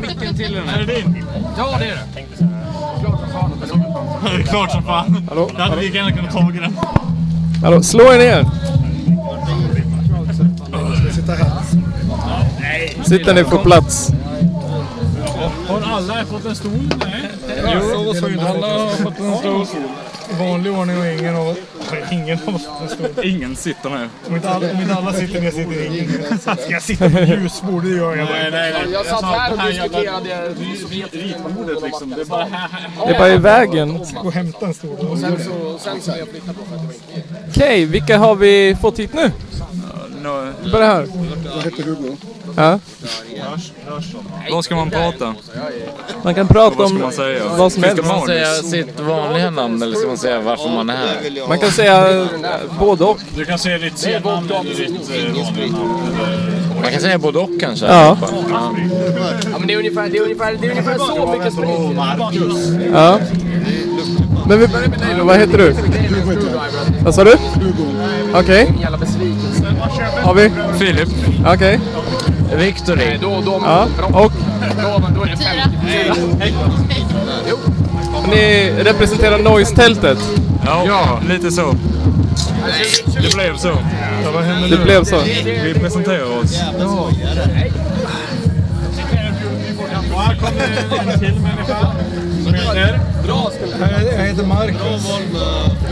[0.00, 0.82] Micken till den här.
[0.82, 1.24] Är det din?
[1.56, 2.22] Ja, det är det.
[3.00, 3.50] Klart som fan!
[4.24, 5.26] Det är klart som fan.
[5.28, 5.50] Hallå?
[5.56, 6.76] Jag hade lika gärna kunnat tagit den.
[7.62, 8.46] Hallå, slå er ner!
[11.12, 13.04] Sitta här.
[13.04, 14.12] Sitter ni på plats?
[15.68, 16.72] Har alla fått en stol?
[16.98, 17.27] Nej.
[17.64, 19.66] Jo, alla har fått en stol.
[20.38, 21.58] Vanlig ordning och ingen av oss...
[22.12, 23.24] Ingen av oss har fått en stol.
[23.24, 24.08] Ingen sitter nu.
[24.28, 27.84] Om inte alla, om inte alla sitter ner sitter ingen jag sitta på ljusbord?
[27.84, 28.60] Det gör jag Nej, bara.
[28.60, 28.92] nej, nej.
[28.92, 30.48] Jag satt här och diskuterade...
[31.12, 32.10] Ritbordet liksom.
[32.10, 32.90] Det är bara här.
[33.06, 33.98] Det är bara i vägen.
[34.22, 35.18] Gå och hämta en stol.
[35.20, 37.42] Sen så, sen så har jag flyttat på för att det var inte med.
[37.50, 39.32] Okej, vilka har vi fått hit nu?
[40.22, 41.08] No, Börja här.
[41.56, 42.16] Jag heter Hugo.
[42.58, 42.78] Ja.
[44.50, 45.34] vad ska man prata?
[46.22, 47.42] Man kan prata Vad ska om man säga?
[47.58, 48.04] vad som helst.
[48.04, 51.48] Ska man säga sitt vanliga namn eller ska man säga varför man är här?
[51.48, 52.26] Man kan säga eh,
[52.78, 53.18] både och.
[53.36, 55.98] Du kan säga ditt scenamn eller ditt eh, vanliga namn.
[56.82, 57.86] Man kan säga både och kanske.
[57.86, 58.16] Ja.
[58.50, 58.72] Ja.
[59.52, 62.90] Ja, men det är ungefär, det är ungefär, det är ungefär så mycket sprit.
[62.92, 63.18] Ja.
[64.48, 65.24] Men vi börjar med dig då.
[65.24, 65.74] Vad heter du?
[67.04, 67.34] Vad sa du?
[68.34, 68.72] Okej.
[69.00, 69.66] Besvikelse.
[70.22, 70.50] Har vi?
[70.78, 71.08] Filip.
[71.46, 71.80] Okej.
[72.56, 73.18] Victory.
[73.20, 73.86] Då, då, Ja.
[74.12, 74.32] Och
[74.82, 75.76] då, då är det 50
[78.30, 80.18] ni representerar Noise-tältet.
[80.66, 81.74] Ja, lite så.
[83.22, 83.68] Det blev så.
[84.24, 84.84] Ja, vad händer Det nu?
[84.84, 85.20] blev så.
[85.64, 86.60] Vi presenterar oss.
[90.14, 91.92] Och här kommer en till människa
[92.44, 93.00] som heter...
[94.18, 95.06] Jag heter Marcus.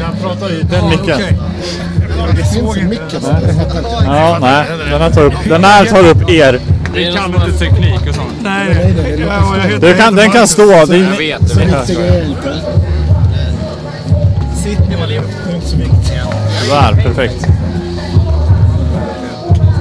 [0.02, 1.20] Han pratar i den micken.
[2.16, 3.20] Inte.
[4.04, 4.64] Ja, nej.
[4.90, 6.60] Den här tar upp, den här tar upp er.
[6.94, 8.32] Vi kan inte teknik och sånt.
[8.42, 8.94] Nej.
[9.28, 10.66] Ja, Du kan, den kan stå.
[10.86, 11.48] Det är, Jag vet.
[14.56, 14.78] Sitt
[17.04, 17.46] perfekt.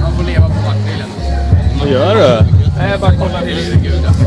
[0.02, 1.08] Man får leva på backgrillen.
[1.80, 2.44] Vad gör du?
[2.90, 3.42] Jag bara kollar.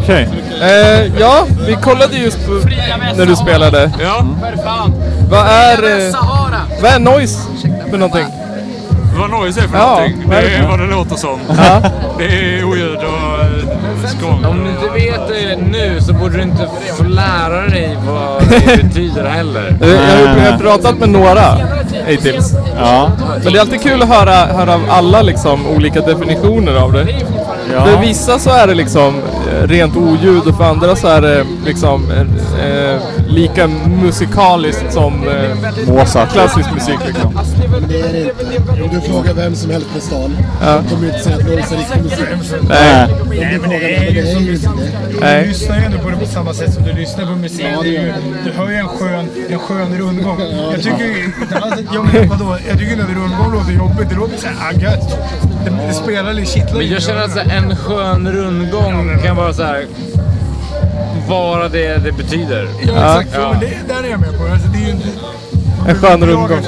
[0.02, 0.30] Okej.
[0.62, 2.52] Eh, ja, vi kollade just på
[3.18, 3.92] när du spelade.
[4.04, 4.94] Ja, För fan.
[5.30, 6.62] Vad är, eh, Sahara.
[6.82, 7.40] vad är Noise
[7.90, 8.26] för någonting?
[9.20, 10.30] vad noise är för Ja, någonting.
[10.30, 11.40] Det är vad det låter som.
[11.50, 11.82] Ja.
[12.18, 14.46] Det är oljud och eh, skång.
[14.46, 18.84] Om du inte vet det nu så borde du inte få lära dig vad det
[18.84, 19.78] betyder heller.
[19.82, 21.42] Jag har, jag har pratat med några
[22.06, 22.54] hittills.
[22.80, 23.12] Ja.
[23.44, 27.06] Men det är alltid kul att höra, höra av alla liksom olika definitioner av det.
[27.06, 28.00] För Ja.
[28.02, 32.12] vissa så är det liksom eh, rent oljud och för andra så är det liksom
[32.12, 32.20] eh,
[32.70, 33.68] eh, lika
[34.02, 36.32] musikaliskt som eh, Mozart.
[36.32, 37.40] klassisk musik liksom.
[37.90, 38.84] Det är det inte.
[38.84, 40.82] Om du frågar vem som helst på stan, Ja.
[40.90, 42.58] kommer du inte säga att Noise är riktig musik.
[42.70, 45.12] Nej, Om du frågar men det är ju inte det.
[45.12, 45.48] Du nej.
[45.48, 47.66] lyssnar ju ändå på det på samma sätt som du lyssnar på musik.
[47.84, 48.14] Det är ju,
[48.46, 50.40] du hör ju en skön, en skön rundgång.
[50.72, 52.58] Jag tycker ju inte alls att- ja, men vadå?
[52.70, 54.10] Jag tycker att rundgång låter jobbigt.
[54.10, 55.18] Det låter såhär, ah gött.
[55.66, 59.64] Det, det spelar lite, kittlar Men jag känner att en skön rundgång kan vara så
[59.64, 59.86] här.
[61.30, 62.68] Vara det det betyder.
[62.88, 63.30] Ja, exakt.
[63.42, 63.52] Ja.
[63.52, 64.44] men det, där är jag med på.
[64.44, 65.08] Alltså, det är ju inte...
[65.88, 66.62] En skön rundgång.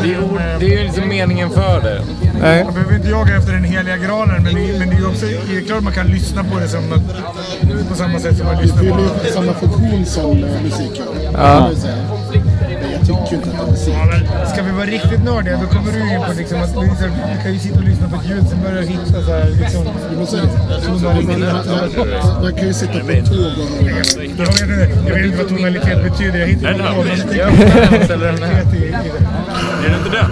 [0.60, 2.02] Det är ju liksom meningen för det.
[2.42, 2.64] Nej.
[2.64, 5.26] Man behöver inte jaga efter den heliga granen, men det, men det är ju också
[5.26, 8.62] det är klart man kan lyssna på det som, att- på samma sätt som man
[8.62, 8.96] lyssnar Det på...
[8.98, 11.32] fyller ju samma funktion som eh, musik gör.
[11.34, 11.70] Ja.
[13.12, 13.96] Tycker ju inte att det är musik.
[14.54, 17.54] Ska vi vara riktigt nördiga då kommer du in på liksom att liksom, du kan
[17.54, 19.84] ju sitta och lyssna på ett ljud som börjar hitta så här liksom...
[20.28, 20.38] Så.
[22.42, 23.90] Man kan ju sitta på ett tåg och höra.
[23.90, 24.44] Jag vet inte,
[25.08, 26.40] jag vet inte vad tonalitet betyder.
[26.40, 29.28] Jag hittar inte på tonalitet i, i det.
[29.86, 30.30] Är det inte den?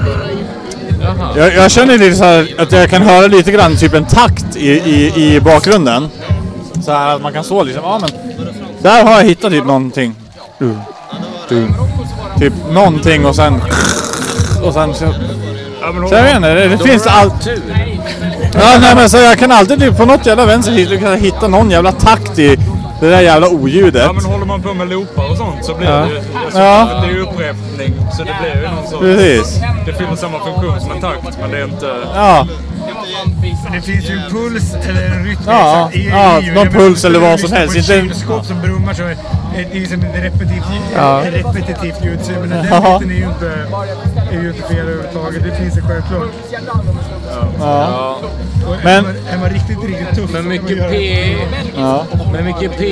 [1.35, 4.55] Jag, jag känner lite så här att jag kan höra lite grann typ en takt
[4.55, 6.09] i, i, i bakgrunden.
[6.85, 8.09] Så här att man kan stå liksom, ja men.
[8.81, 10.15] Där har jag hittat typ någonting.
[10.59, 10.75] Du,
[11.49, 11.67] du.
[12.39, 13.61] Typ någonting och sen...
[14.63, 15.05] Och sen så...
[16.09, 17.47] Så jag vet inte, det, det finns allt...
[18.53, 21.71] Ja, nej men så jag kan alltid typ på något jävla vänster hitta, hitta någon
[21.71, 22.55] jävla takt i
[23.01, 24.03] det där jävla oljudet.
[24.05, 25.99] Ja, men håller man på med loopar och sånt så blir Ja.
[25.99, 26.21] det ju...
[26.51, 27.01] Så Ja.
[27.01, 29.01] Det är ju upprepning, så det blir ju någon sorts...
[29.01, 29.61] Precis.
[29.85, 31.93] Det fyller samma funktion som en takt, men det är inte...
[32.15, 32.47] Ja.
[33.63, 35.39] Men det finns ju en puls eller en rytm.
[35.45, 36.55] Ja, exakt, i- i ja, ljudet.
[36.55, 39.17] någon puls eller vad som helst, inte- ett kylskåp som brummar så är
[39.55, 40.63] det är liksom ett repetitivt,
[40.95, 41.21] Ja.
[41.31, 42.19] repetitivt ljud.
[42.21, 42.99] Så menar, den Ja.
[42.99, 43.51] biten är ju inte,
[44.37, 45.43] är ju inte fel överhuvudtaget.
[45.43, 46.27] Det finns ju självklart.
[47.59, 48.19] Ja.
[48.67, 51.35] Och Men- är, man, är man riktigt, riktigt tuff Men mycket får man göra- P,
[51.77, 52.05] Ja.
[52.33, 52.85] men mycket P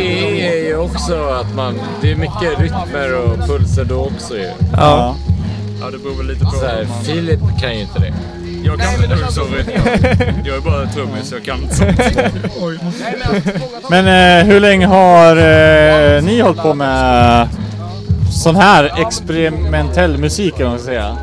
[0.47, 1.79] är ju också att man...
[2.01, 4.49] Det är mycket rytmer och pulser då också ju.
[4.73, 5.15] Ja.
[5.81, 6.51] Ja, det beror väl lite på...
[6.51, 8.13] Så här, Filip kan ju inte det.
[8.67, 9.15] Jag kan inte...
[9.15, 9.63] Oh, sorry.
[10.45, 11.89] Jag är bara trummis, jag kan inte sånt.
[13.89, 14.07] Men
[14.39, 17.49] eh, hur länge har eh, ni hållit på med
[18.43, 21.17] sån här experimentell musik vad man ska säga?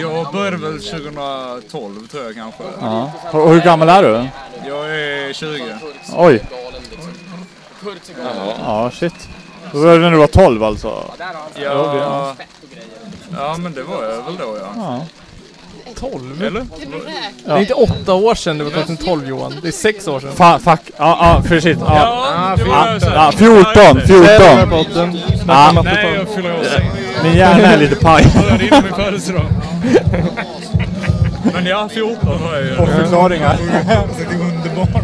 [0.00, 2.62] Jag började väl 2012 tror jag kanske.
[2.80, 3.12] Ja.
[3.32, 4.28] Och hur gammal är du?
[4.68, 5.62] Jag är 20.
[6.16, 6.42] Oj.
[8.64, 9.28] Ja, shit.
[9.72, 11.04] Då började du när du var 12 alltså?
[11.62, 12.34] Ja,
[13.32, 14.72] ja men det var jag väl då ja.
[14.76, 15.06] Ja.
[15.94, 16.42] 12?
[16.46, 16.66] Eller?
[17.44, 19.54] Det är inte åtta år sedan du var 2012 Johan.
[19.62, 20.30] Det är sex år sedan.
[20.34, 20.80] Fa, fuck.
[20.96, 21.76] Ja, ja, precis.
[21.80, 21.96] Ja.
[21.96, 25.18] Ja, det var här- Ja, 14, 14.
[25.48, 26.64] Ja, Nej, jag fyller år
[27.24, 28.26] min hjärna är lite paj.
[28.42, 29.44] Började innan min födelsedag.
[31.54, 32.76] Men ja, 14 var jag ju.
[32.76, 33.56] Och förklaringar.
[33.86, 35.02] Det är underbart.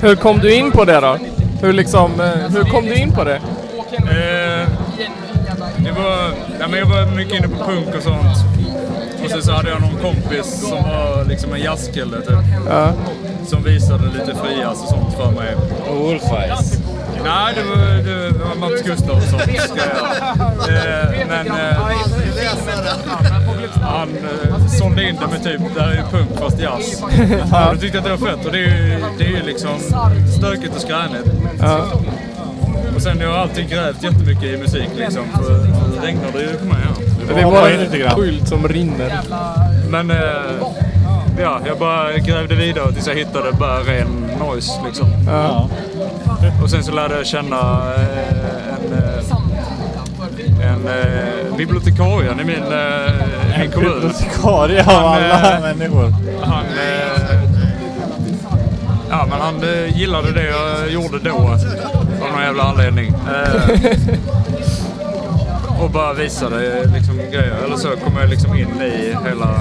[0.00, 0.06] Det.
[0.06, 1.16] Hur kom du in på det då?
[1.62, 3.36] Hur liksom, eh, hur kom du in på det?
[3.36, 4.68] Eh,
[5.76, 6.30] det var,
[6.60, 8.36] ja, men jag var mycket inne på punk och sånt.
[9.24, 12.38] Och sen så hade jag någon kompis som var liksom en jazzkille typ.
[12.68, 12.92] Ja.
[13.46, 15.54] Som visade lite frijazz och sånt för mig.
[15.88, 16.78] Och Wolfeyes.
[17.24, 19.40] Nej, det var, det var Mats Gustafsson.
[20.60, 21.76] Eh, men eh,
[23.82, 27.02] han eh, sålde in det med typ, det här är ju punk fast jazz.
[27.02, 29.42] Och då tyckte jag att det var fett och det är ju, det är ju
[29.42, 29.70] liksom
[30.38, 31.28] stökigt och skränigt.
[31.60, 31.86] Ja.
[32.94, 35.22] Och sen jag har alltid grävt jättemycket i musik liksom.
[35.34, 37.09] För det regnar det ju på mig här.
[37.34, 38.16] Det är bara in lite en grann.
[38.16, 39.18] skylt som rinner.
[39.90, 40.16] Men eh,
[41.40, 45.06] ja, jag bara grävde vidare tills jag hittade bara ren noise liksom.
[45.26, 45.68] Ja.
[46.62, 53.12] Och sen så lärde jag känna eh, en, eh, en eh, bibliotekarien i min, eh,
[53.60, 53.92] min kommun.
[53.94, 56.14] Bibliotekarie av Han, alla människor.
[56.42, 57.40] Han, eh,
[59.10, 63.14] ja, men han eh, gillade det jag gjorde då av någon jävla anledning.
[65.80, 67.54] Eh, och bara visade liksom grejer.
[67.64, 69.60] Eller så kom jag liksom in i hela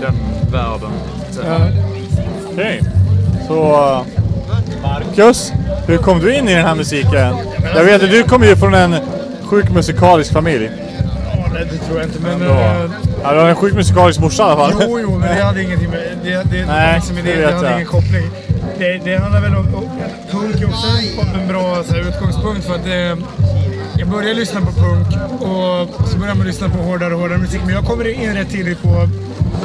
[0.00, 0.14] den
[0.52, 0.90] världen.
[1.46, 1.58] Ja.
[2.52, 2.82] Okej.
[3.48, 3.54] Så
[4.82, 5.52] Marcus,
[5.86, 7.34] hur kom du in i den här musiken?
[7.74, 8.94] Jag vet att du kommer ju från en
[9.44, 10.70] sjuk musikalisk familj.
[11.34, 12.18] Ja, nej, det tror jag inte.
[12.22, 12.38] Men...
[12.40, 12.46] Då.
[12.54, 12.90] eh,
[13.22, 14.82] Ja, du har en sjuk musikalisk morsa i alla fall.
[14.88, 16.00] Jo, jo, men det hade ingenting med...
[16.24, 17.74] Det, det, det, Nej, liksom, det, det det hade jag.
[17.74, 18.30] ingen koppling.
[18.78, 19.66] Det, det handlar väl om...
[20.30, 20.86] punk är också
[21.34, 23.16] en, en bra så här, utgångspunkt för att det,
[23.98, 25.06] jag började lyssna på punk
[25.40, 27.60] och så började man lyssna på hårdare och hårdare musik.
[27.64, 29.08] Men jag kommer in rätt tidigt på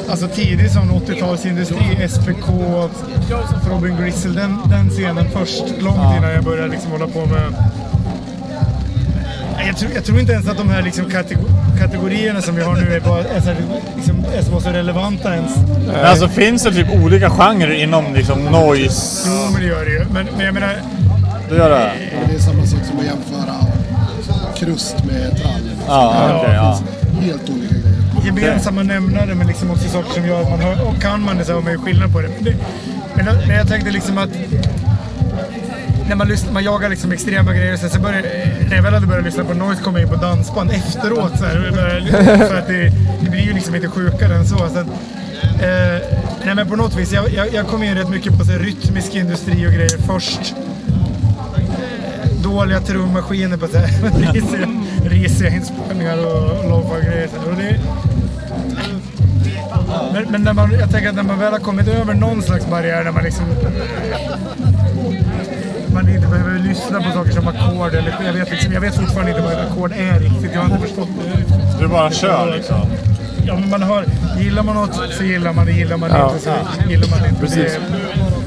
[0.10, 2.48] Alltså tidig sån 80-talsindustri, SPK,
[3.70, 5.64] Robin Gristle, den, den scenen först.
[5.80, 7.54] Långt innan jag började liksom hålla på med...
[9.68, 11.50] Jag tror, jag tror inte ens att de här liksom kategor
[11.80, 13.52] kategorierna som vi har nu är, bara, är, så,
[13.96, 15.52] liksom, är så, så relevanta ens.
[15.88, 19.30] Men alltså finns det typ olika genrer inom liksom noise?
[19.30, 20.06] Jo, men det gör det ju.
[20.14, 20.76] Men, men jag menar,
[21.50, 21.92] Det gör det?
[22.30, 23.73] Det är samma sak som att jämföra
[24.58, 25.62] krust med trall.
[25.88, 26.54] Ja, okej.
[26.56, 26.80] ja.
[27.22, 28.42] Helt olika grejer.
[28.42, 31.46] gemensamma nämnare men liksom också saker som gör att man hör, och kan man det
[31.46, 32.30] så har man ju skillnad på det.
[32.36, 32.56] Men, det,
[33.16, 34.30] men, jag- men jag tänkte liksom att
[36.10, 38.28] när man, lyssnar, man jagar liksom extrema grejer, så, så började,
[38.70, 41.32] när jag väl hade börjat lyssna på noise kom jag in på dansband efteråt.
[41.40, 42.92] Så här, för att det,
[43.22, 44.58] det blir ju liksom inte sjukare än så.
[44.58, 44.78] så att,
[45.62, 46.08] eh,
[46.46, 48.60] nej men på något vis, jag, jag, jag kom in rätt mycket på så här,
[48.60, 50.56] rytmisk industri och grejer först.
[52.44, 53.66] Dåliga trummaskiner på
[54.34, 54.68] risiga,
[55.06, 57.30] risiga inspelningar och lo-fi-grejer.
[60.14, 62.68] men, men när man, jag tänker att när man väl har kommit över någon slags
[62.68, 63.46] barriär där man liksom
[65.94, 69.32] man inte behöver lyssna på saker som ackord eller jag vet, liksom, jag vet fortfarande
[69.32, 70.52] inte vad ett ackord är riktigt.
[70.54, 71.10] Jag har inte förstått
[71.78, 71.80] det.
[71.84, 72.82] Du bara kör liksom?
[73.48, 74.06] Ja, men man hör,
[74.40, 76.30] gillar man något så gillar man det, gillar man Ja.
[76.34, 76.50] inte så
[76.90, 77.42] gillar man inte.
[77.42, 77.78] Precis.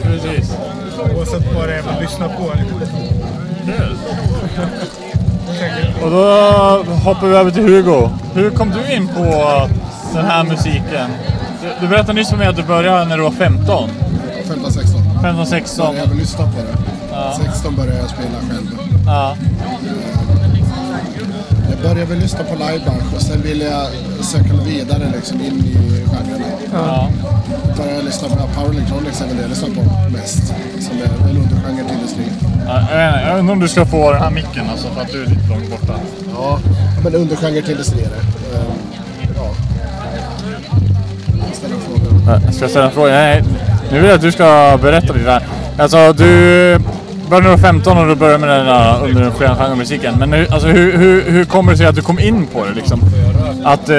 [0.02, 0.56] Det, Precis.
[1.16, 2.52] oavsett vad det är man lyssnar på.
[5.58, 8.10] Tänker- Och då hoppar vi över till Hugo.
[8.34, 9.22] Hur kom du in på
[10.14, 11.10] den här musiken?
[11.62, 13.88] Du, du berättade nyss för mig att du började när du var 15.
[14.48, 15.00] 15, 16.
[15.22, 15.94] 15, 16.
[15.96, 17.44] Jag även lyssnat på det.
[17.44, 18.78] 16 började jag spela själv.
[19.06, 19.36] Ja.
[21.86, 23.86] Jag började väl lyssna på liveband och sen ville jag
[24.24, 26.42] söka mig vidare liksom in i genren.
[26.72, 27.08] ja.
[27.76, 30.46] Började lyssna på Power Electronics är väl det jag lyssnar på mest.
[30.80, 32.24] Som är väl undergenre till industri.
[32.66, 35.22] Ja, Jag jag inte om du ska få den här micken alltså för att du
[35.22, 35.94] är lite långt borta.
[36.34, 36.58] Ja,
[37.04, 38.56] men undergenre till industri är det.
[38.58, 38.64] Ehm,
[39.36, 39.50] Ja.
[41.52, 42.40] Ställa frågan.
[42.44, 43.12] Jag ska ställa en fråga.
[43.12, 43.42] Nej,
[43.92, 45.40] nu vill jag att du ska berätta lite.
[45.78, 46.78] Alltså du
[47.30, 50.14] när du var 15 och du började med den där under den genren musiken.
[50.18, 52.74] Men nu, alltså, hur, hur, hur kommer det sig att du kom in på det
[52.74, 53.00] liksom?
[53.64, 53.96] Att eh,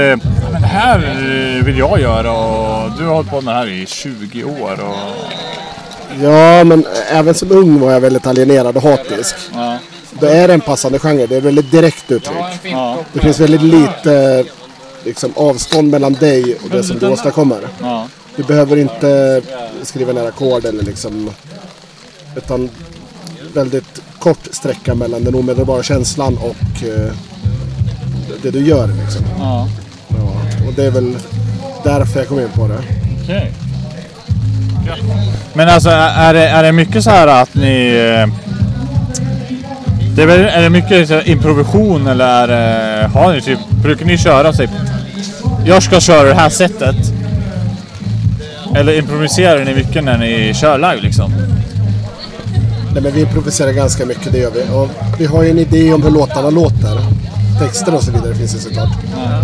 [0.51, 3.67] men det här eh, vill jag göra och du har hållit på med det här
[3.67, 4.71] i 20 år.
[4.71, 4.95] Och,
[6.23, 9.35] Ja, men även som ung var jag väldigt alienerad och hatisk.
[9.53, 9.77] ja,
[10.19, 11.25] Då är det en passande genre.
[11.27, 12.37] Det är väldigt direkt uttryck.
[12.63, 14.43] ja, Det finns väldigt lite
[15.03, 17.59] liksom, avstånd mellan dig och det som du åstadkommer.
[17.81, 19.41] ja, Du behöver inte
[19.83, 21.29] skriva ner ackord eller liksom...
[22.35, 22.69] Utan
[23.53, 27.11] väldigt kort sträcka mellan den omedelbara känslan och eh,
[28.43, 28.87] det du gör.
[28.87, 29.25] Liksom.
[29.39, 29.67] Ja.
[30.67, 31.17] Och det är väl
[31.83, 32.79] därför jag kom in på det.
[33.23, 33.51] Okej.
[35.53, 37.87] Men alltså är det, är det mycket så här att ni...
[37.87, 38.33] eh,
[40.15, 44.17] Det är, väl, är det mycket improvisation eller är det, har ni typ, brukar ni
[44.17, 44.69] köra typ
[45.65, 46.95] Jag ska köra det här sättet.
[48.75, 51.33] Eller improviserar ni mycket när ni kör live liksom?
[52.93, 54.61] Nej, men vi improviserar ganska mycket, det gör vi.
[54.73, 54.89] Och
[55.19, 56.99] vi har ju en idé om hur låtarna låter.
[57.59, 58.89] Texter och så vidare finns det såklart.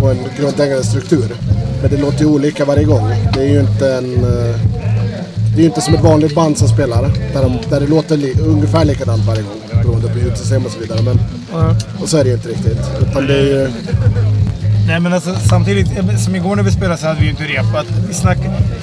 [0.02, 1.36] Och en grundläggande struktur.
[1.82, 3.10] Men det låter ju olika varje gång.
[3.34, 4.16] Det är ju inte en...
[4.16, 4.56] eh,
[5.56, 7.02] Det är ju inte som ett vanligt band som spelar.
[7.34, 9.82] Där, de, där det låter li, ungefär likadant varje gång.
[9.84, 11.02] Beroende på ljudsystem och så vidare.
[11.02, 11.20] Men,
[12.02, 12.80] och så är det ju inte riktigt.
[13.02, 13.70] Utan det är ju...
[14.88, 15.88] Nej men alltså samtidigt,
[16.20, 17.86] som igår när vi spelade så hade vi ju inte repat.
[18.08, 18.38] Vi snack,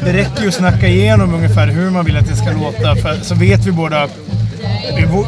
[0.04, 2.96] det räcker ju att snacka igenom ungefär hur man vill att det ska låta.
[2.96, 4.08] För, så vet vi båda...
[4.96, 5.26] Vi, bo-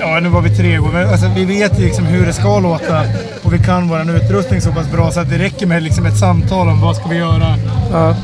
[0.00, 2.58] ja, nu var vi tre igår, men alltså, vi vet ju liksom hur det ska
[2.60, 3.02] låta.
[3.42, 6.16] Och vi kan vår utrustning så pass bra så att det räcker med liksom ett
[6.18, 7.56] samtal om vad ska vi göra.
[7.92, 8.16] Ja.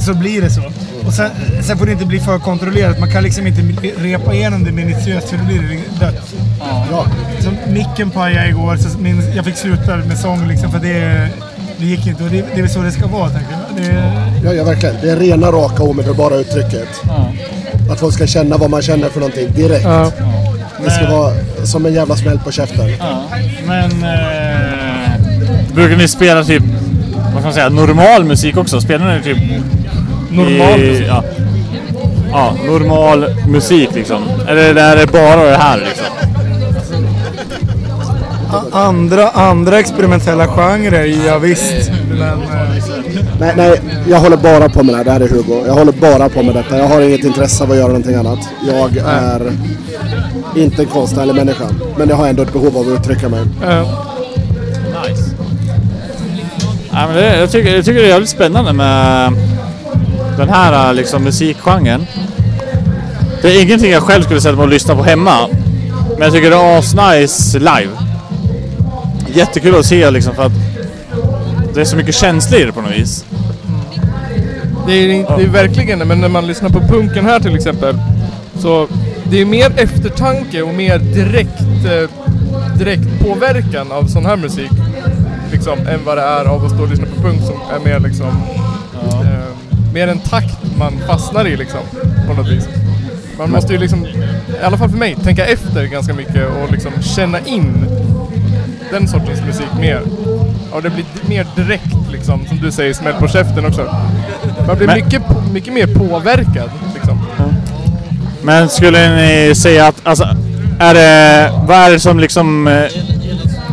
[0.00, 0.62] Så blir det så.
[1.06, 1.30] Och sen,
[1.62, 3.00] sen får det inte bli för kontrollerat.
[3.00, 3.60] Man kan liksom inte
[3.98, 6.34] repa igenom det minutiöst för då blir det dött.
[6.90, 7.06] Ja,
[7.40, 11.28] Så micken pajade igår, så min, jag fick sluta med sång liksom för det,
[11.78, 12.24] det gick inte.
[12.24, 13.82] Och det, det är väl så det ska vara tänker jag.
[13.86, 14.12] Det,
[14.44, 14.94] ja, ja, verkligen.
[15.02, 16.88] Det är rena, raka, omedelbara uttrycket.
[17.90, 19.84] Att folk ska känna vad man känner för någonting direkt.
[19.84, 20.12] Ja.
[20.84, 21.32] Det ska vara
[21.64, 22.90] som en jävla smäll på käften.
[23.66, 23.90] Men...
[24.04, 25.10] Eh,
[25.74, 26.62] brukar ni spela typ,
[27.14, 28.80] vad ska man säga, normal musik också?
[28.80, 29.38] Spelar ni typ...
[30.30, 31.06] Normal i, musik?
[31.08, 31.24] Ja.
[32.30, 34.22] ja, normal musik liksom.
[34.48, 36.06] Eller är det bara det här liksom?
[38.72, 41.90] andra, andra experimentella genrer, ja, visst.
[42.10, 43.01] Men, eh,
[43.40, 45.04] Nej, nej, jag håller bara på med det här.
[45.04, 45.66] Det här är Hugo.
[45.66, 46.78] Jag håller bara på med detta.
[46.78, 48.38] Jag har inget intresse av att göra någonting annat.
[48.66, 49.52] Jag är
[50.56, 51.64] inte en konstnärlig människa.
[51.96, 53.40] Men jag har ändå ett behov av att uttrycka mig.
[53.62, 53.80] Ja.
[55.08, 55.30] Nice.
[56.92, 59.32] Ja, men det, jag, tycker, jag tycker det är jävligt spännande med
[60.38, 62.06] den här liksom, musikgenren.
[63.42, 65.48] Det är ingenting jag själv skulle sätta mig och lyssna på hemma.
[66.12, 67.90] Men jag tycker det är asnice live.
[69.34, 70.52] Jättekul att se liksom för att
[71.74, 73.24] det är så mycket känslor i det på något vis.
[74.86, 77.54] Det är, inte- det är verkligen det, men när man lyssnar på punken här till
[77.54, 77.98] exempel
[78.58, 78.88] så
[79.30, 82.10] det är mer eftertanke och mer direkt, eh,
[82.78, 84.70] direkt påverkan av sån här musik
[85.52, 88.00] liksom, än vad det är av att stå och lyssna på punk som är mer
[88.00, 88.28] liksom
[89.04, 91.80] eh, mer en takt man fastnar i liksom
[92.28, 92.68] på något vis.
[93.38, 96.92] Man måste ju liksom, i alla fall för mig, tänka efter ganska mycket och liksom
[97.02, 97.86] känna in
[98.90, 100.02] den sortens musik mer.
[100.72, 103.94] Och det blir mer direkt liksom, som du säger, smäll på käften också.
[104.66, 107.18] Man blir Men- mycket, mycket mer påverkad liksom.
[108.42, 110.24] Men skulle ni säga att, alltså,
[110.80, 112.84] är det, vad är det som liksom eh,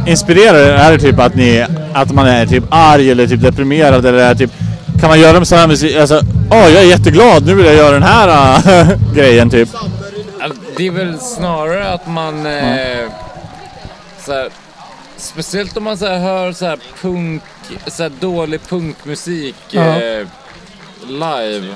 [0.08, 0.74] inspirerar er?
[0.74, 4.36] Är det typ att ni, att man är typ arg eller typ deprimerad eller är
[4.36, 4.52] typ,
[5.00, 7.76] kan man göra med sån här musik, alltså, åh jag är jätteglad, nu vill jag
[7.76, 9.70] göra den här äh, grejen typ.
[10.42, 12.46] Alltså, Det är väl snarare att man...
[12.46, 13.10] Eh,
[14.26, 14.50] så här,
[15.20, 17.44] speciellt om man så hör så här punk,
[17.88, 20.02] så här dålig punkmusik Ja.
[20.02, 20.28] eh,
[21.08, 21.76] live.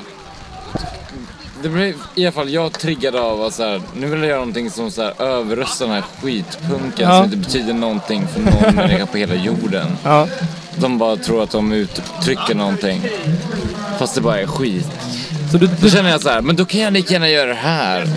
[1.64, 4.40] Det blir i alla fall jag triggad av att så här, nu vill jag göra
[4.40, 7.16] någonting som så här, överröstar den här skitpunken Ja.
[7.16, 9.98] som inte betyder någonting för någon människa på hela jorden.
[10.04, 10.28] Ja.
[10.76, 13.02] De bara tror att de uttrycker någonting.
[14.00, 14.88] Fast det bara är skit.
[15.54, 17.54] Så du, Då känner jag så här, men då kan jag lika gärna göra det
[17.54, 18.08] här.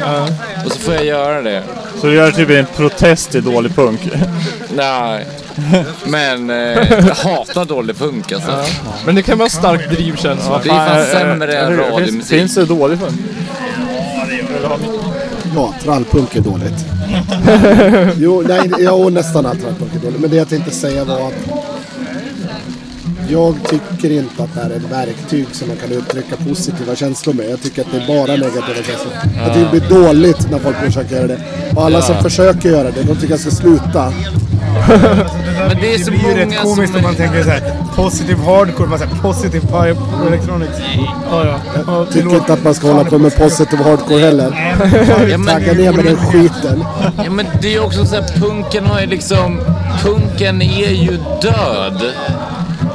[0.67, 1.63] Och så får jag göra det.
[2.01, 4.01] Så du gör typ en protest till dålig punk.
[4.77, 5.27] Nej.
[6.07, 6.57] Men eh,
[7.07, 8.65] jag hatar dålig punk alltså.
[9.07, 10.61] men det kan vara stark drivkänsla.
[10.65, 11.77] Det är fan sämre Eller än?
[11.79, 12.39] Finns, radiomusik.
[12.39, 13.21] finns det dålig punk?
[15.55, 16.85] Ja, trallpunk är dåligt.
[18.17, 20.21] jo, nej, ja, nästan all trallpunk är dåligt.
[20.21, 21.76] Men det jag tänkte säga var att
[23.29, 27.35] jag tycker inte att det här är ett verktyg som man kan uttrycka positiva känslor
[27.35, 27.51] med.
[27.51, 29.13] Jag tycker att det är bara negativa känslor.
[29.45, 31.39] Jag tycker det blir dåligt när folk försöker göra det.
[31.77, 34.13] Och alla som försöker göra det, de tycker jag ska sluta.
[35.69, 37.63] Men det är det så blir ju rätt komiskt om man tänker så här,
[37.97, 40.73] positive hardcore, bara så här, positive pipe electronics.
[41.31, 41.59] Ja, ja.
[41.87, 44.77] ja det Tycker låter- inte att man ska hålla på med positive hardcore heller.
[45.31, 46.85] Ja, men, Tagga ner med den skiten.
[47.25, 49.61] ja, men det är ju också så här, punken har ju liksom...
[50.03, 52.03] Punken är ju död.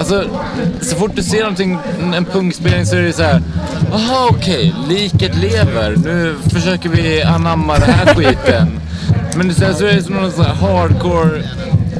[0.01, 0.23] Alltså,
[0.81, 1.77] så fort du ser någonting,
[2.15, 3.41] en punkspelning så är det så här.
[3.91, 5.95] Jaha, okej, liket lever.
[5.95, 8.79] Nu försöker vi anamma den här skiten.
[9.35, 11.43] Men istället så är det som någon sån här hardcore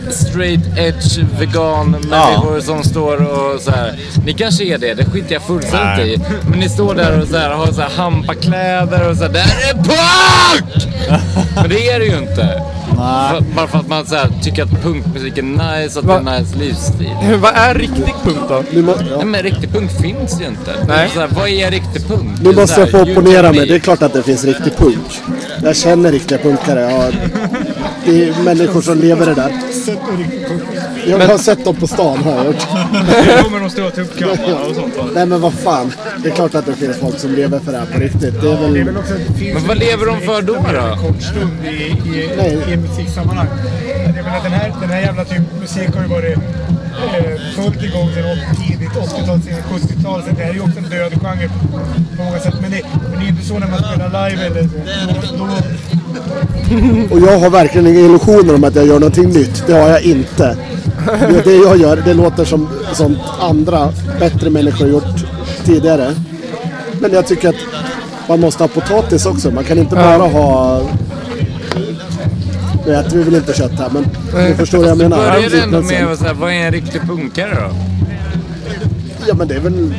[0.09, 3.99] straight edge vegan människor som står och så här.
[4.25, 6.21] Ni kanske är det, det skiter jag fullständigt i.
[6.49, 9.29] Men ni står där och så här, har så här hampakläder och så här.
[9.31, 10.87] Det här är punk!
[11.55, 12.61] Men det är det ju inte.
[13.01, 16.17] För, bara för att man så här, tycker att punkmusik är nice, att det är
[16.17, 17.15] en nice livsstil.
[17.41, 18.63] Vad är riktig punk då?
[18.71, 19.17] Nu, må, ja.
[19.17, 20.71] Nej men riktig punk finns ju inte.
[20.87, 21.09] Nej.
[21.13, 22.41] Så här, vad är riktig punk?
[22.41, 23.67] nu måste jag få opponera mig.
[23.67, 25.21] Det är klart att det finns riktig punk.
[25.63, 26.79] Jag känner riktiga punkare.
[26.91, 27.11] Ja,
[28.05, 29.51] det är människor som lever det där.
[31.07, 32.45] Jag har sett dem på stan har jag.
[32.45, 34.97] Nu kommer de stora tuppkammarna och sånt.
[34.97, 35.03] va?
[35.13, 35.91] Nej men vad fan.
[36.23, 38.21] Det är klart att det finns folk som lever för det här på riktigt.
[38.41, 38.97] Det är Det är väl...
[38.97, 40.59] också det Men vad lever de för då, då?
[40.79, 43.47] En kort stund i, i, i en musiksammanhang.
[44.05, 48.09] Jag menar, den, här, den här jävla typ musik har ju varit eh, fullt igång
[48.13, 50.21] sedan tidigt 80-tal, sen 70-tal.
[50.23, 51.49] Så det här är ju också en död genre
[52.17, 52.53] på många sätt.
[52.61, 55.37] Men det, men det är ju inte så när man spelar live eller så.
[55.37, 59.63] Då, då, Och jag har verkligen inga illusioner om att jag gör någonting nytt.
[59.67, 60.57] Det har jag inte.
[61.05, 63.89] Det, det jag gör, det låter som, som andra
[64.19, 65.25] bättre människor gjort
[65.63, 66.11] tidigare.
[66.99, 67.55] Men jag tycker att
[68.27, 69.51] man måste ha potatis också.
[69.51, 70.81] Man kan inte bara ha...
[72.85, 74.05] Jag vet, vi vill inte kött här, men
[74.47, 75.17] du förstår vad jag menar.
[75.17, 76.07] Börjar det ändå Liknelsen.
[76.07, 77.75] med så här, vad är en riktig punkare då?
[79.27, 79.93] Ja, men det är väl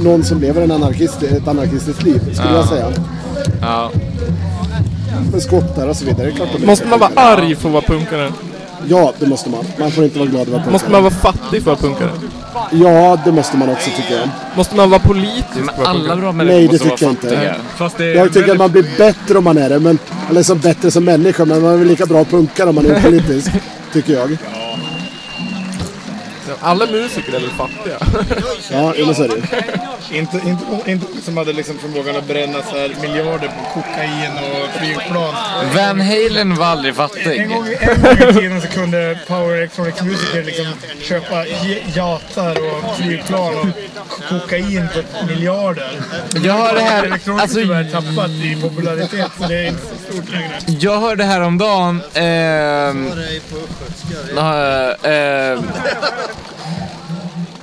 [0.00, 2.86] någon som lever en anarkist, ett anarkistiskt liv, skulle jag säga.
[3.60, 3.90] Ja.
[5.32, 6.26] Med skottar och så vidare.
[6.26, 8.32] Det är klart är Måste man vara arg för att vara punkare?
[8.88, 9.64] Ja, det måste man.
[9.78, 12.10] Man får inte vara glad över att Måste man vara fattig för att punkare?
[12.72, 14.28] Ja, det måste man också tycker jag.
[14.56, 16.20] Måste man vara politisk för Men att vara alla punkare?
[16.20, 17.28] bra människor Nej, det måste tycker jag inte.
[17.28, 17.54] fattiga.
[17.76, 19.98] fast det är Jag tycker att man blir bättre om man är det, men,
[20.30, 23.00] eller som bättre som människa, men man är väl lika bra punkare om man är
[23.04, 23.50] politisk,
[23.92, 24.36] tycker jag.
[26.60, 27.98] Alla musiker är väl fattiga?
[28.70, 30.16] Ja, men så är det.
[30.16, 34.80] Inte, inte, inte som hade liksom förmågan att bränna så här miljarder på kokain och
[34.80, 35.34] flygplan.
[35.76, 37.48] Van Halen var aldrig En fattig.
[37.48, 40.66] gång, en gång i tiden så kunde Power Electronics musiker liksom
[41.02, 41.46] köpa
[41.94, 43.66] jatar och flygplan och
[44.28, 46.00] kokain för miljarder.
[46.44, 50.12] Jag har det här, Electronics alltså, tyvärr tappat i popularitet så det är inte så
[50.12, 50.58] stort längre.
[50.66, 53.12] jag hörde häromdagen, ehm,
[54.36, 55.62] äh, ehm,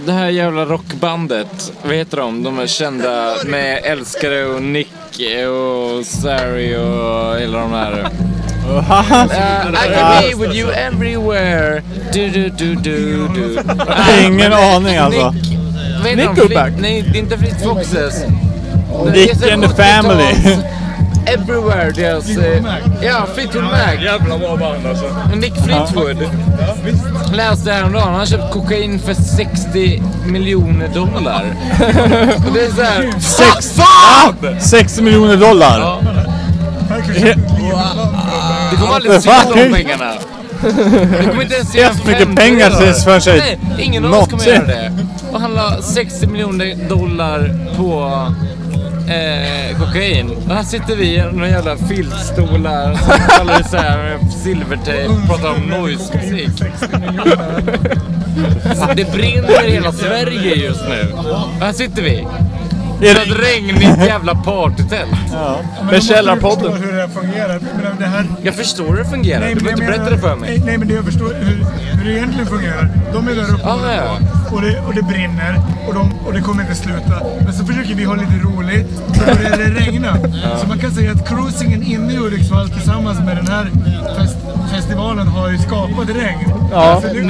[0.06, 2.44] det här jävla rockbandet, vad heter de?
[2.44, 4.92] De är kända med Älskare och Nick
[5.50, 8.12] och Sari och hela de här.
[8.70, 8.80] Uh,
[9.74, 11.84] I can be with you everywhere.
[12.14, 13.60] Du, du, du, du, du.
[14.26, 15.32] Ingen aning alltså.
[15.32, 15.63] Nick,
[16.04, 16.30] vad heter?
[16.30, 16.74] Nickelback?
[16.80, 18.24] Nej, det är inte Fleet Foxes.
[19.14, 20.58] Nick and the family.
[21.26, 22.30] Everywhere, deras...
[22.38, 22.64] eh,
[23.02, 23.94] Ja, Fleetwood Mac.
[24.04, 25.06] Jävla bra band alltså.
[25.36, 26.18] Nick Fleetwood.
[27.34, 31.46] Läste häromdagen, han har köpt kokain för 60 miljoner dollar.
[32.48, 33.12] Och det är såhär...
[33.20, 34.60] Sex- Fan!
[34.60, 36.00] 60 miljoner dollar.
[38.72, 39.56] Det kommer aldrig se Fuck.
[39.56, 40.14] de pengarna.
[40.62, 42.90] Det kommer inte ens en Helt mycket pengar av det.
[42.90, 43.40] ses för sig.
[43.40, 44.92] Nej, ingen av oss kommer göra det.
[45.34, 48.04] Och han la 60 miljoner dollar på
[49.12, 50.30] eh, kokain.
[50.50, 55.50] Och här sitter vi i några jävla filtstolar som kallar det såhär silvertejp och pratar
[55.50, 56.50] om noise-musik.
[58.96, 61.14] Det brinner i hela Sverige just nu.
[61.60, 62.28] Och här sitter vi.
[63.02, 65.12] I ett det- regnigt jävla partytält.
[65.92, 66.72] Med Källarpodden.
[66.72, 67.60] Jag förstår hur det här fungerar.
[67.84, 69.48] Men det här, Jag förstår hur det fungerar.
[69.48, 70.50] Du men behöver inte berätta det för mig.
[70.50, 71.66] Nej, nej, men det jag förstår hur,
[71.98, 72.90] hur det egentligen fungerar.
[73.14, 74.18] De är där uppe Ah, ja.
[74.54, 77.16] Och, det, och det brinner och, de, och det kommer inte sluta.
[77.46, 80.18] Men så försöker vi ha lite roligt så börjar det regna.
[80.62, 83.66] Så man kan säga att cruisingen inne i Hudiksvall tillsammans med den här
[84.18, 84.38] fest,
[84.72, 86.54] festivalen har ju skapat regn.
[86.72, 87.02] Ja.
[87.02, 87.24] Så nu,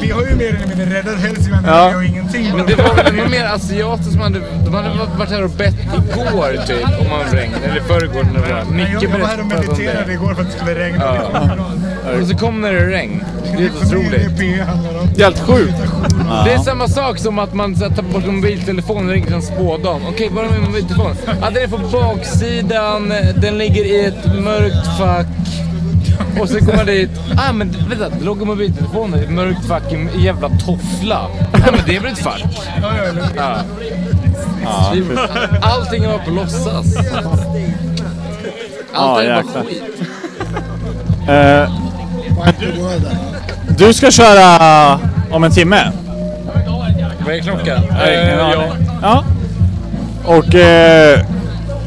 [0.00, 1.96] vi har ju mer eller mindre räddat Hälsingland Ja.
[1.96, 2.56] och ingenting.
[2.56, 5.74] Men det var, det var mer asiater som hade, de hade varit här och bett
[5.84, 7.52] igår typ om man regn.
[7.64, 8.64] Eller i förrgår när det var.
[8.64, 11.04] Men Micke jag, jag var här och mediterade igår för att det skulle regna.
[11.04, 11.56] Ja.
[12.20, 13.24] Och så kom när det regn.
[13.42, 14.40] Det är helt otroligt.
[15.18, 15.74] Helt sjukt.
[16.44, 19.34] Det är samma sak som att man så här, tar bort mobiltelefonen och ringer till
[19.34, 20.00] en spådam.
[20.08, 21.16] Okej, var är min mobiltelefon?
[21.26, 25.26] Ja, den är på baksidan, den ligger i ett mörkt fack.
[26.40, 27.10] Och så kommer man dit.
[27.36, 31.26] Ah men vänta, det låg en mobiltelefon i ett mörkt fack i en jävla toffla.
[31.52, 32.44] Ja men det är väl ett fack?
[32.82, 32.90] Ja,
[33.36, 33.56] ja.
[35.62, 36.96] Allting var på låtsas.
[37.16, 37.40] Allt
[38.94, 39.64] Ja, är bara jäklar.
[39.64, 39.82] skit.
[42.38, 42.52] Eh,
[43.68, 45.92] du ska köra om en timme?
[47.26, 47.80] Vad är klockan?
[47.90, 48.64] Nej, Eh, ja.
[49.02, 49.24] Ja.
[50.24, 51.20] Och eh,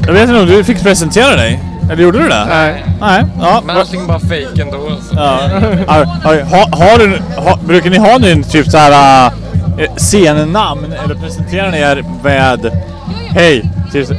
[0.06, 1.60] jag vet inte om du fick presentera dig?
[1.90, 2.46] Eller gjorde du det?
[2.48, 2.84] Nej.
[3.00, 3.24] Nej.
[3.40, 3.62] Ja.
[3.66, 5.14] Men allting bara fake ändå alltså.
[5.16, 5.40] Ja.
[5.86, 9.26] Ja, ja, ha, har du, ha, brukar ni ha någon typ såhär
[9.78, 12.70] äh, scennamn eller presenterar ni er med
[13.30, 13.70] Hej,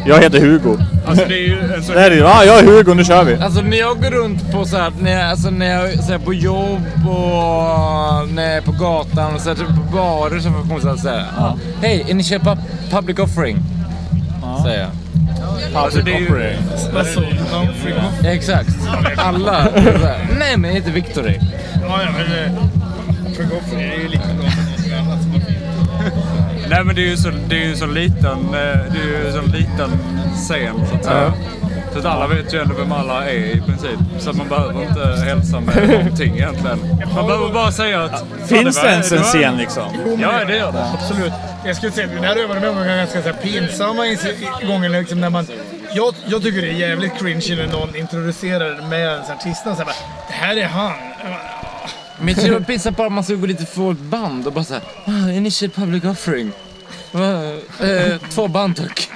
[0.05, 0.77] jag heter Hugo.
[1.09, 1.95] Alltså det är ju sån...
[1.95, 2.17] Det är ju.
[2.19, 3.35] Ja, jag är Hugo, nu kör vi.
[3.35, 6.19] Alltså när jag går runt på så här, när jag, alltså när jag så här,
[6.19, 10.49] på jobb och när jag är på gatan och så här, typ på barer så
[10.49, 11.25] får jag här.
[11.37, 11.57] Ja.
[11.81, 12.57] Hej, är ni köpa
[12.91, 13.57] public offering?
[14.65, 14.89] Säger jag.
[15.83, 16.53] Alltså det är ju...
[16.97, 18.69] Alltså, Humphrey Goff- Ja, exakt.
[19.17, 19.67] Alla.
[19.75, 21.39] är Nej men heter Victory.
[21.81, 22.51] Ja, ja, men eh,
[23.25, 24.23] Humphrey Goffrey är ju lika
[26.69, 28.51] Nej men det är ju så, det är ju så liten, eh,
[28.91, 29.89] det är ju så liten
[30.35, 31.33] scen så att säga.
[31.93, 33.99] Så att alla vet ju ändå vem alla är i princip.
[34.19, 36.79] Så att man behöver inte hälsa med någonting egentligen.
[37.15, 38.23] Man behöver bara säga att...
[38.47, 39.83] Finns det ens en scen liksom?
[40.21, 40.85] Ja, det gör det.
[40.93, 41.33] Absolut.
[41.65, 44.67] Jag skulle säga, det här har jag varit med om ganska så här, pinsamma ins-
[44.67, 45.47] gånger liksom, när man...
[45.93, 49.25] Jag, jag tycker det är jävligt cringe när någon introducerar med en.
[49.25, 49.31] Så
[49.69, 49.85] här, bara,
[50.27, 50.91] det här är han.
[52.19, 54.53] Men jag tror jag pissar på att man ska gå lite för ett band och
[54.53, 56.51] bara såhär, ah, initial public offering.
[57.11, 57.53] Va?
[57.79, 59.09] Eh, två band tack.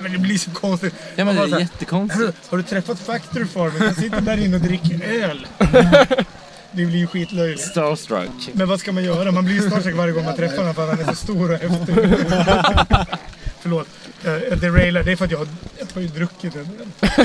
[0.00, 0.94] Men det blir så konstigt.
[1.16, 2.36] Ja men det bara är jättekonstigt.
[2.48, 3.82] Har du, träffat Factory Farming?
[3.82, 5.46] Han sitter där inne och dricker öl.
[6.72, 7.62] Det blir ju skitlöjligt.
[7.62, 8.50] Starstruck.
[8.52, 9.32] Men vad ska man göra?
[9.32, 11.52] Man blir ju starstruck varje gång man träffar honom för att han är så stor
[11.52, 11.94] och häftig.
[13.68, 13.88] Förlåt.
[14.50, 15.02] Jag derailar.
[15.02, 16.68] Det är för att jag har, jag har ju druckit en.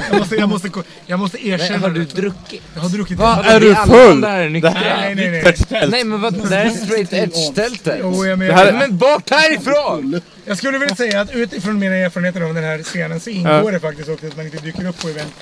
[0.10, 0.69] Jag måste, jag måste,
[1.06, 2.15] jag måste erkänna Har du det.
[2.15, 2.62] druckit?
[2.75, 3.43] Jag har druckit Va?
[3.45, 4.23] Är du full?
[4.23, 4.69] Är Det nyktra.
[4.69, 5.41] här Nej, nej, är nej.
[5.45, 5.91] ett tält.
[5.91, 7.97] Nej men vad, det här är straight edge-tältet.
[8.01, 10.21] Jo, jag, men, Men bort härifrån!
[10.45, 13.79] jag skulle vilja säga att utifrån mina erfarenheter av den här scenen så ingår det
[13.79, 15.34] faktiskt också att man inte dyker upp på event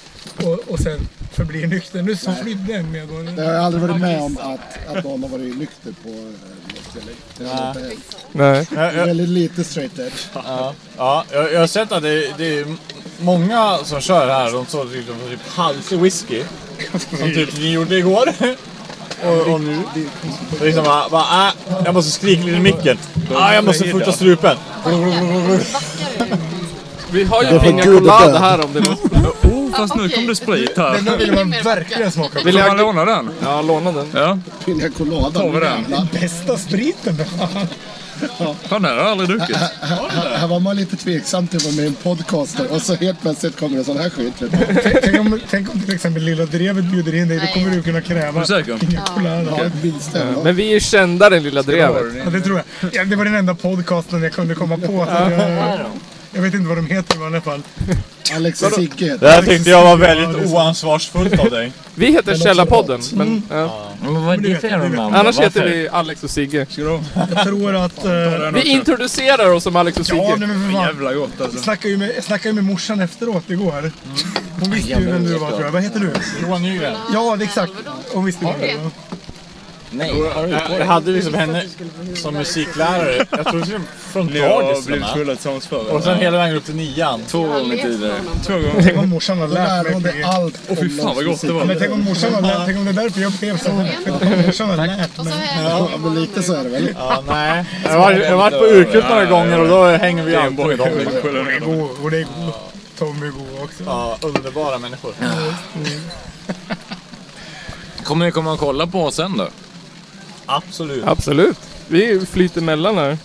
[0.44, 1.00] och, och sen
[1.32, 2.02] förblir nykter.
[2.02, 3.44] Nu så flydde en medborgare.
[3.44, 7.04] Jag har aldrig varit med om att, att någon har varit nykter på eh.
[7.38, 7.76] Det har.
[8.32, 8.67] Nej.
[8.70, 10.28] Det är väldigt lite straight edge.
[10.98, 12.65] Ja, jag, jag har sett att det, det är
[13.20, 14.52] många som kör här.
[14.52, 16.44] De står liksom på typ halsig whisky.
[17.10, 18.34] Som typ ni gjorde igår.
[19.24, 19.82] Och, och nu.
[20.60, 21.54] Och liksom bara, bara äh,
[21.86, 22.98] jag måste skrika lite i micken.
[23.36, 24.58] Ah, jag måste fukta strupen.
[27.12, 29.00] Vi har ju för Pina Colada här om det något.
[29.72, 30.94] Oh, fast nu kom det sprit här.
[30.94, 32.46] Den där vill man verkligen smaka på.
[32.46, 32.78] Vill jag...
[32.78, 33.30] låna den?
[33.44, 34.08] Ja, låna den.
[34.14, 34.40] Ja.
[34.66, 35.40] Pina colada.
[35.40, 35.82] Tar vi den?
[35.82, 36.08] jävlar.
[36.14, 37.68] Bästa spriten för fan.
[38.70, 39.56] Här har jag aldrig druckit.
[39.56, 42.96] Här, här var man lite tveksam till att vara med i en podcaster och så
[42.96, 44.34] helt plötsligt kommer det sån här skit.
[45.04, 48.02] Tänk om, tänk om till exempel Lilla Drevet bjuder in dig, då kommer du kunna
[48.02, 48.72] kräva Är du säker?
[48.72, 48.78] Ja,
[49.82, 50.20] det.
[50.20, 50.44] Ja.
[50.44, 52.04] Men vi är ju kända den lilla drevet.
[52.26, 52.90] Ja, det tror jag.
[52.94, 55.08] Ja, det var den enda podcasten jag kunde komma på.
[56.34, 57.62] Jag, vet inte vad de heter i alla fall.
[58.36, 59.17] Alex och Sigge.
[59.17, 61.72] Det här tyckte jag var väldigt oansvarsfullt av dig.
[61.96, 63.88] Vi heter Källarpodden, men ja.
[64.04, 65.15] Men vad är det för namn?
[65.15, 66.58] annars heter vi Alex och Sigge.
[67.15, 68.06] Jag tror att...
[68.06, 70.48] Uh, Vi introducerar oss som Alex och ja, nej, Sigge.
[70.48, 70.86] men för fan.
[70.88, 71.58] Jävla gott alltså.
[71.58, 73.91] Jag snackade ju med, snackade ju med morsan efteråt igår.
[74.60, 75.72] Hon visste ju vem du var tror jag.
[75.72, 76.12] Vad heter du?
[76.41, 76.96] Johan Nygren.
[77.13, 77.74] Ja, det är exakt.
[78.13, 78.91] Hon visste ju vem du var.
[79.93, 81.63] Nej, har du Jag, jag hade liksom henne
[82.15, 83.25] som musiklärare.
[83.32, 84.86] Jag tror liksom från Ni har dagis.
[84.86, 85.13] blivit va?
[85.15, 85.91] fulla tillsammans förr.
[85.93, 87.21] Och sen hela vägen upp till nian.
[87.27, 88.13] två gånger tidigare?
[88.45, 88.82] Två gånger.
[88.84, 90.25] Tänk om morsan har lärt mig hon mycket.
[90.27, 91.65] allt Åh fy fan vad gott det var.
[91.65, 93.97] Men tänk om morsan har lärt Tänk om det är därför jag blev så här.
[94.06, 95.49] För att Morsan har lärt Och så mig.
[95.63, 96.89] Ja, men lite så är det väl.
[96.99, 97.65] Ja, nej.
[97.84, 100.65] Jag har varit- jag har varit på Urkult några gånger och då hänger vi alltid
[100.65, 100.89] med dem.
[100.89, 101.89] Hon god.
[102.01, 102.54] Hon är god.
[102.99, 103.84] Tommy är god också.
[103.86, 105.13] Ja, underbara människor.
[108.04, 109.47] Kommer ni komma och kolla på oss sen då?
[110.56, 111.04] Absolut.
[111.08, 111.58] Absolut.
[111.88, 113.18] Vi flyter mellan här.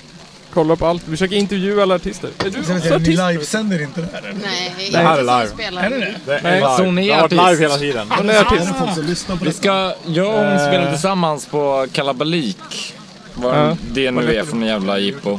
[0.55, 1.03] Kollar på allt.
[1.05, 2.31] Vi försöker intervjua alla artister.
[2.39, 3.09] Är du också säger ni artist?
[3.31, 4.35] livesänder inte det här eller?
[4.43, 5.49] Nej, Det här är som live.
[5.55, 5.83] spelar.
[5.83, 6.15] Är det det?
[6.27, 7.03] Det Nej, är så live.
[7.07, 7.51] Det har varit artist?
[7.51, 8.11] live hela tiden.
[8.11, 8.67] Hon är artist.
[8.67, 9.57] Det folk som lyssnar på Vi det.
[9.57, 12.95] ska, jag och hon spelar tillsammans på Kalabalik.
[13.35, 13.77] Vad Ja.
[13.93, 15.39] det nu är för en jävla jippo.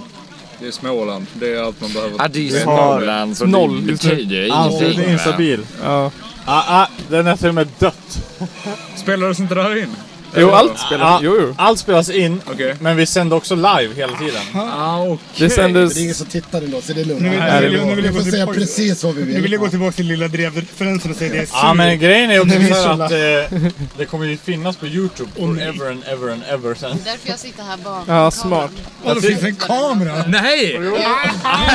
[0.60, 1.26] Det är Småland.
[1.34, 2.16] Det är allt man behöver.
[2.20, 4.10] Ja, det är ju har Småland så noll det just nu.
[4.10, 4.98] betyder ju ingenting.
[4.98, 5.66] det är instabil.
[5.84, 6.12] Ja.
[6.46, 8.20] Ah, ah, den är till och med dött.
[8.96, 9.96] Spelades inte det här in?
[10.36, 11.06] Jo, allt spelar.
[11.06, 11.56] Ja, Jo, jo.
[11.58, 12.76] Allt spelas in, Okej.
[12.80, 14.42] men vi sänder också live hela tiden.
[14.56, 15.18] Ah, okej.
[15.38, 15.94] Det sändes...
[15.94, 17.22] Det är ingen som tittar ändå, så det är lugnt.
[17.22, 18.60] Nu vill, Nej, nu det vill, är nu vill Vi jag gå får säga tillbaka,
[18.60, 19.60] precis vad vi nu vill jag vill.
[19.60, 22.90] gå tillbaka till Lilla Drev-referensen och säga det är Ja men grejen är också så
[22.90, 23.18] att eh,
[23.98, 26.98] det kommer ju finnas på Youtube forever and ever and ever sen.
[27.06, 28.04] Därför jag sitter här bak.
[28.08, 28.72] Ja, smart.
[29.04, 30.24] Och det finns en kamera!
[30.28, 30.80] Nej!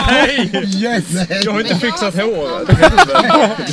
[0.09, 0.51] Nej!
[0.83, 1.05] Yes!
[1.45, 2.69] Jag har inte fixat håret.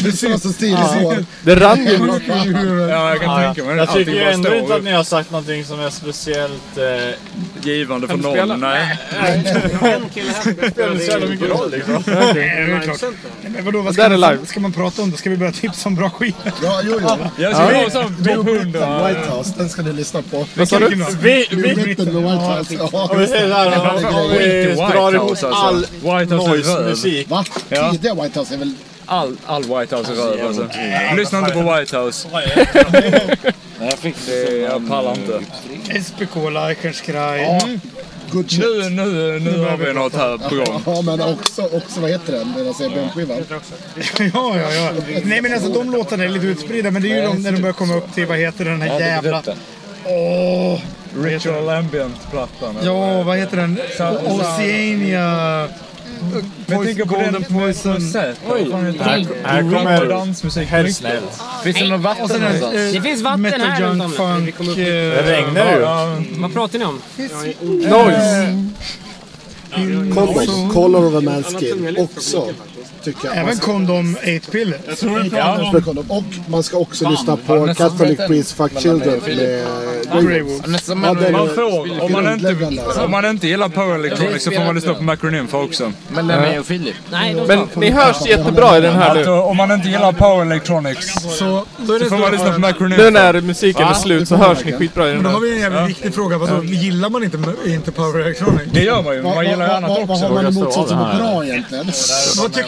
[0.04, 1.26] Du ser så stilig hår.
[1.42, 2.90] Det rann ju.
[2.90, 3.82] Ja, jag kan tänka mig det.
[3.82, 6.78] Jag tycker ändå inte att ni har sagt någonting som är speciellt...
[6.78, 8.46] Eh, givande för Kan du spela?
[8.46, 8.60] någon.
[8.60, 8.98] Nej.
[10.72, 12.04] spelar inte så jävla mycket roll liksom.
[12.06, 13.14] Nej, det är klart.
[13.42, 14.46] Men vadå, vad ska, man, live.
[14.46, 15.18] ska man prata om då?
[15.18, 16.36] Ska vi börja tipsa om bra skit?
[16.64, 17.18] Ja, jo, jo.
[17.38, 19.08] Jag ska ha Joe topp Britton, 100.
[19.08, 20.46] White House, den ska ni lyssna på.
[20.56, 20.88] Vad sa du?
[21.22, 22.74] Vi, Joe vi, Britton med White House.
[22.92, 26.10] Ja, om vi säger såhär, om, om vi White drar ihop House, alltså.
[26.10, 27.30] all noise-musik.
[27.30, 27.44] Va?
[27.92, 28.74] Tidiga White House är väl...
[29.12, 30.70] All, all White House är röv alltså.
[31.16, 32.28] Lyssna inte på White House.
[33.82, 35.42] Jag fick Det, jag pallar inte.
[36.04, 37.44] SPK, Leichenskraj.
[37.44, 37.80] Mm.
[38.32, 38.60] Good shit.
[38.60, 40.84] Nu, nu, nu har vi något här på gång.
[40.86, 42.74] Ja, men också, också vad heter den?
[42.74, 43.44] Säger Ben-skivan.
[44.34, 44.92] Ja, ja, ja.
[45.24, 47.62] Nej men alltså de låtarna är lite utspridda men det är ju de när de
[47.62, 49.44] börjar komma upp till, vad heter den här jävla...
[50.06, 50.80] Åh!
[51.24, 52.76] Ritual Ambient-plattan.
[52.84, 53.80] Ja, vad heter den?
[54.26, 55.68] Oceania...
[56.68, 57.96] På Golden den Poison.
[57.96, 58.34] Poison.
[58.52, 60.68] Oj, Här, här kommer dansmusik.
[60.68, 61.24] helst snällt.
[61.64, 62.74] Finns det något vatten någonstans?
[62.74, 64.12] eh, Det finns vatten Metal här runt om.
[64.12, 64.56] Funk...
[64.60, 66.42] Eh, Det regnar ju.
[66.42, 67.02] Vad pratar ni om?
[67.62, 68.70] Noise.
[70.16, 70.70] Kondom.
[70.74, 71.98] Color of a man's skin.
[71.98, 72.48] Också.
[73.04, 73.38] Tycker jag.
[73.38, 74.80] Även Kondom 8 Piller.
[75.72, 76.12] För kondom.
[76.12, 80.68] Och man ska också lyssna på Catholic Priest Fuck Children med Greywood.
[80.88, 81.18] Men, Man
[82.02, 85.04] om man, inte, grundläggande, om man inte gillar Power Electronics så får man lyssna på
[85.04, 85.92] Macronym för också.
[86.10, 86.94] mellan mig och de
[87.48, 89.28] Men ni hörs jättebra i den här nu.
[89.30, 92.98] om man inte gillar Power Electronics Så får man lyssna på Macronym.
[92.98, 95.42] Nu när musiken är slut så hörs ni skitbra i den Men då har här.
[95.42, 96.38] vi en jävligt viktig fråga.
[96.38, 98.62] Vadå, gillar man inte, inte Power Electronic?
[98.72, 100.34] Det gör man ju, man gillar ju annat vad, vad har också.
[100.36, 101.86] man emot som är bra egentligen?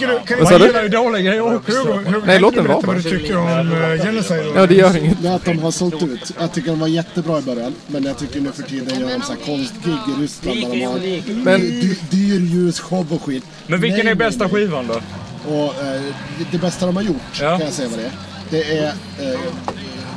[0.08, 0.36] Vad tycker du?
[0.36, 0.84] Kan Vad sa du?
[0.84, 1.72] ju dåliga grejer också.
[1.72, 4.52] Hugo, Hugo, Nej, kan låt du den vara vad du tycker om uh, Genocide?
[4.56, 5.26] Ja, det gör inget.
[5.26, 6.32] Att de har sålt ut.
[6.40, 7.76] Jag tycker de var jättebra i början.
[7.88, 10.84] Men jag tycker nu för tiden gör de så här konstgig i Ryssland där de
[10.84, 13.44] har Men dy, dyr ljusshow och skit.
[13.68, 15.02] Men vilken är bästa skivan då?
[15.56, 16.02] Och eh,
[16.52, 17.58] det bästa de har gjort, Ja.
[17.58, 18.12] kan jag säga vad det är.
[18.50, 18.94] Det är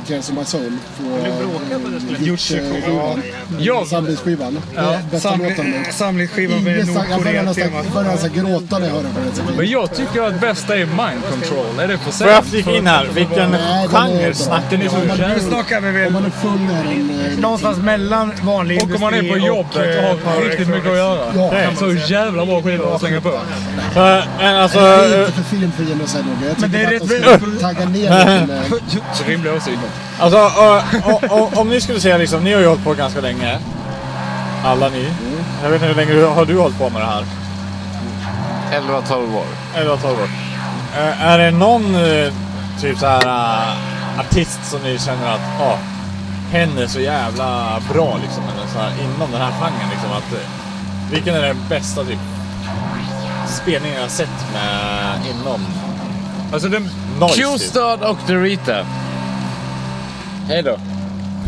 [0.05, 3.21] eh, Tears of My Soul på eh, Jutsch-skivan.
[3.59, 4.59] Jag, Samlingsskivan.
[4.75, 5.93] Det är bästa låten de har Samling, gjort.
[5.93, 8.33] samlingsskivan med sang- Jag börjar nästan Nordkorea-temat.
[8.33, 9.55] gråta när jag hör den.
[9.57, 11.79] men jag tycker att bästa är Mind Control.
[11.79, 13.07] Är det för Får jag flika in här?
[13.13, 13.51] Vilken
[13.89, 15.01] genre snackar ni så Om
[15.35, 19.75] Nu snackar vi väl eh, någonstans mellan vanlig Och om man är på industri jobbet
[19.75, 21.35] och, eh, och har riktigt mycket att Electronics.
[21.37, 21.63] göra.
[21.63, 21.75] Ja.
[21.75, 23.29] Så jävla bra skivor att slänga på.
[23.29, 24.79] Alltså...
[24.79, 26.47] Jag är eh, inte för för Genocide Roger.
[26.49, 28.49] Jag Men det är tycker att de ska tagga ner den.
[28.49, 28.61] eh,
[29.13, 29.77] Så rimlig åsikt.
[30.19, 33.21] Alltså, och, och, och, om ni skulle säga liksom, ni har ju hållit på ganska
[33.21, 33.59] länge.
[34.65, 35.09] Alla ni.
[35.63, 37.25] Jag vet inte hur länge du- har du hållit på med det här?
[38.71, 39.45] 11-12 år.
[39.75, 40.29] 11 12 år.
[40.97, 42.33] Eh, är det någon eh,
[42.81, 45.77] typ så här eh, artist som ni känner att ah,
[46.51, 50.11] hen är så jävla bra liksom, eller så här, inom den här genren liksom?
[50.11, 50.45] Att,
[51.11, 52.19] vilken är den bästa typ
[53.47, 55.61] spelningen jag sett med inom
[56.53, 56.83] Alltså den?
[56.83, 57.35] Typ?
[57.35, 58.85] Q-Stad och Dorita.
[60.47, 60.77] Hej då.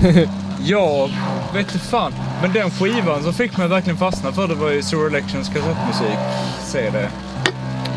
[0.63, 1.09] jag
[1.53, 2.13] vet inte fan.
[2.41, 6.17] Men den skivan som fick mig verkligen fastna för det var ju Sewer Elections kassettmusik.
[6.63, 7.07] CD.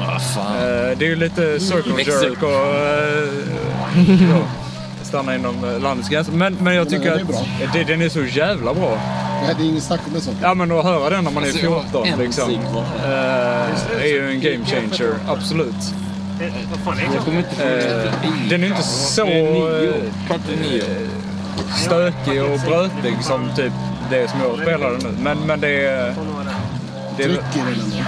[0.00, 0.56] Vad fan.
[0.56, 4.42] Eh, det är ju lite circle jerk och eh, ja,
[5.02, 6.32] stanna inom eh, landets gränser.
[6.32, 8.98] Men, men jag tycker det är att det, den är så jävla bra.
[9.46, 10.30] Nej, det är inget snack om det så.
[10.42, 12.50] Ja men att höra den när man är Alltså, har 14 en liksom.
[12.50, 15.94] eh, är ju en game changer, absolut.
[16.40, 18.12] Jag kommer inte få Eh,
[18.48, 19.94] den är inte så eh,
[20.26, 20.83] Kvart i nio.
[21.76, 23.72] stökig och brötig som typ
[24.11, 25.14] det som jag spelar nu.
[25.22, 26.14] Men, men det är...
[27.16, 27.31] Det är,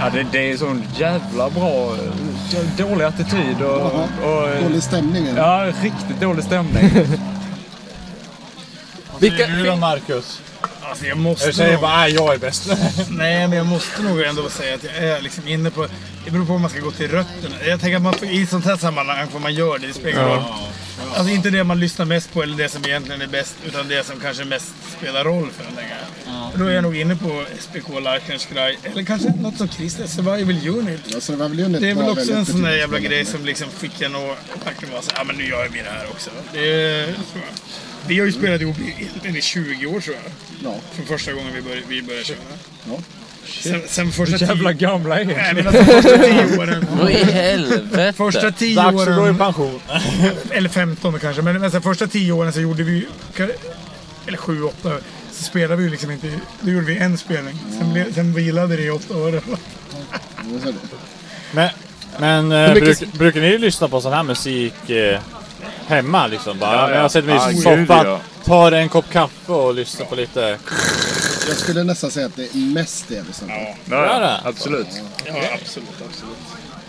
[0.01, 1.95] ja, det, det är sån jävla bra,
[2.77, 3.85] dålig attityd och...
[4.23, 5.27] Och Dålig stämning.
[5.35, 6.89] ja, riktigt dålig stämning.
[9.19, 10.41] Vilka, Du då Marcus?
[10.93, 12.67] Alltså jag måste Jag säger nog- bara, "Nej, jag är bäst.
[13.09, 15.87] Nej, men jag måste nog ändå säga att jag är liksom inne på...
[16.25, 17.55] Det beror på om man ska gå till rötterna.
[17.65, 19.87] Jag tänker att man i sånt här sammanhang får man göra det.
[19.87, 20.43] Det spelar ingen roll.
[21.15, 24.05] Alltså inte det man lyssnar mest på eller det som egentligen är bäst, utan det
[24.05, 25.97] som kanske mest spelar roll för en längre.
[26.57, 31.27] Då är jag nog inne på SPK Larkenskraj, eller kanske något som Christer, Survival Unit.
[31.27, 33.69] Det var väl Unit Det är väl också en sån där jävla grej som liksom
[33.69, 34.21] fick en att
[34.65, 36.29] verkligen vara så här, ja men nu gör vi det här också.
[36.53, 37.53] Det är, tror jag.
[38.07, 40.31] Vi har ju spelat ihop i, i 20 år tror jag.
[40.71, 40.75] Ja.
[40.91, 42.37] Från första gången vi började, vi började köra.
[42.89, 42.97] Ja.
[43.45, 46.87] Sen, sen första Jävla tio, gamla är nej, men alltså första tio åren.
[46.99, 48.13] Vad i helvete?
[48.17, 49.81] Första tio Dags att gå i pension.
[50.51, 53.07] eller 15 kanske, men, men sen första tio åren så gjorde vi,
[54.27, 54.91] eller sju, åtta,
[55.31, 56.27] så spelade vi ju liksom inte,
[56.61, 57.55] då gjorde vi en spelning.
[57.79, 59.41] Sen, sen vilade det i åtta år.
[61.51, 61.69] Men,
[62.19, 65.19] men eh, bruk, brukar ni lyssna på sån här musik eh,
[65.87, 66.59] hemma liksom?
[66.59, 66.95] Bara, Ja, ja.
[66.95, 68.19] Jag har sett mig Ja, i soffan, ja.
[68.45, 70.57] tar en kopp kaffe och lyssnar på lite...
[71.47, 73.75] Jag skulle nästan säga att det är mest det vi snackar om.
[73.89, 74.87] Ja, ja, absolut.
[75.25, 76.37] Ja, absolut, absolut.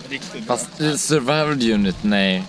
[0.08, 0.46] Riktigt.
[0.46, 2.42] Fast i Survival Unit, nej.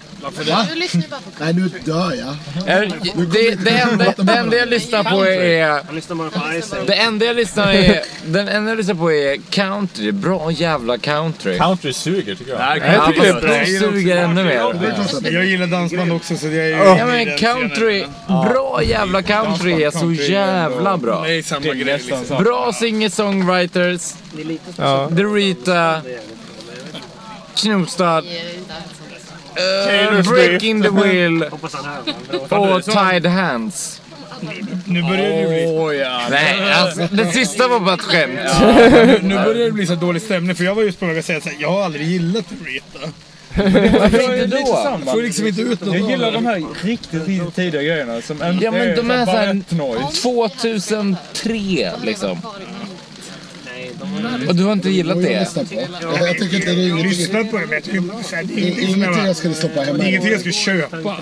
[0.69, 2.35] Du lyssnar bara på Nej, nu dör jag.
[2.67, 2.91] Jag-
[3.31, 5.69] Det, det, enda, det enda jag lyssnar på är...
[5.85, 8.01] Han lyssnar bara på Ice Det enda jag lyssnar är...
[8.25, 10.11] Den enda jag lyssnar på är country.
[10.11, 11.57] Bra jävla country.
[11.57, 12.59] Country suger tycker jag.
[12.59, 13.57] Nej, Ja, tycker det är fast bra.
[13.59, 15.31] de suger ännu mer.
[15.31, 16.71] Jag gillar dansband också så det är ju...
[16.97, 21.23] Ja men country, bra jävla country är så jävla bra.
[21.23, 22.43] Det är samma grej liksom.
[22.43, 24.13] Bra singer-songwriters,
[24.77, 25.07] ja.
[25.11, 26.01] Dorita,
[27.55, 28.94] Knutstad, Taylor
[29.57, 31.43] uh, Breaking the Wheel
[32.49, 34.01] och Tied Hands.
[34.85, 35.65] Nu börjar det bli...
[35.67, 36.21] Åh ja.
[36.29, 38.39] Nej alltså, det sista var bara ett skämt.
[38.61, 41.25] Nu, nu börjar det bli så dålig stämning för jag var just på väg att
[41.25, 42.99] säga att jag har aldrig gillat Rita.
[43.57, 44.79] Varför inte Lite då?
[44.83, 45.11] samma.
[45.11, 48.65] Får liksom inte ut något Jag gillar de här riktigt, riktigt tidiga grejerna som inte
[48.65, 50.21] Ja men de är såhär noise.
[50.21, 52.41] 2003 liksom.
[54.47, 55.47] Och du har inte gillat jag det?
[56.01, 58.53] Jag, jag tycker inte det är Jag ingenting, lyssnar på det men jag tycker det
[58.53, 60.03] är ingenting som jag, jag skulle stoppa hemma.
[60.05, 61.15] ingenting jag skulle köpa.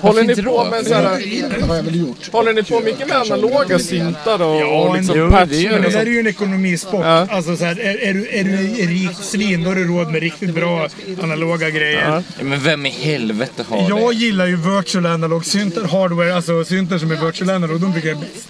[0.00, 2.32] Håller ni på med så här, Det har jag väl gjort.
[2.32, 5.30] Håller ni på mycket med analoga syntar och, Ja, och liksom jo, det
[5.70, 7.04] Men där är ju en ekonomisport.
[7.04, 7.26] Ja.
[7.30, 10.22] Alltså så här, är, är, du, är du rikt svin då har du råd med
[10.22, 10.88] riktigt bra
[11.22, 12.22] analoga grejer.
[12.38, 12.44] Ja.
[12.44, 14.16] Men vem i helvete har Jag det?
[14.16, 17.80] gillar ju virtual analog syntar, hardware, alltså syntar som är virtual analog.
[17.80, 18.48] De tycker jag är bäst.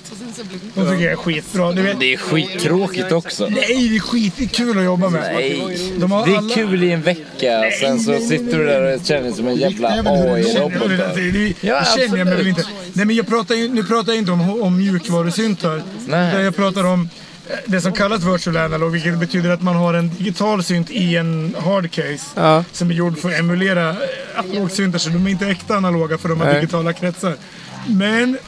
[0.75, 1.73] De tycker jag är skitbra.
[1.73, 3.47] Du vet, Det är skittråkigt också.
[3.49, 5.21] nej, det är skitkul att jobba med.
[5.35, 5.93] Nej.
[5.99, 9.07] De har Det är alla- kul i en vecka, sen så sitter du där och
[9.07, 10.91] känner dig som en jävla AI-robot.
[11.61, 12.47] Ja, det- känner jag mig väl absolut.
[12.59, 12.65] inte.
[12.93, 15.83] Nej, men jag pratar ju, nu pratar jag inte om, om mjukvarusyntar.
[16.09, 16.29] Nej.
[16.29, 17.09] Utan Jag pratar om
[17.51, 21.17] eh, det som kallas virtual analog, vilket betyder att man har en digital synt i
[21.17, 22.21] en hardcase.
[22.35, 22.65] Ja.
[22.73, 23.97] Som är gjord för att emulera eh,
[24.37, 26.55] analogsyntar, så de är inte äkta analoga för de har Nej.
[26.61, 27.35] digitala kretsar.
[27.87, 28.39] Men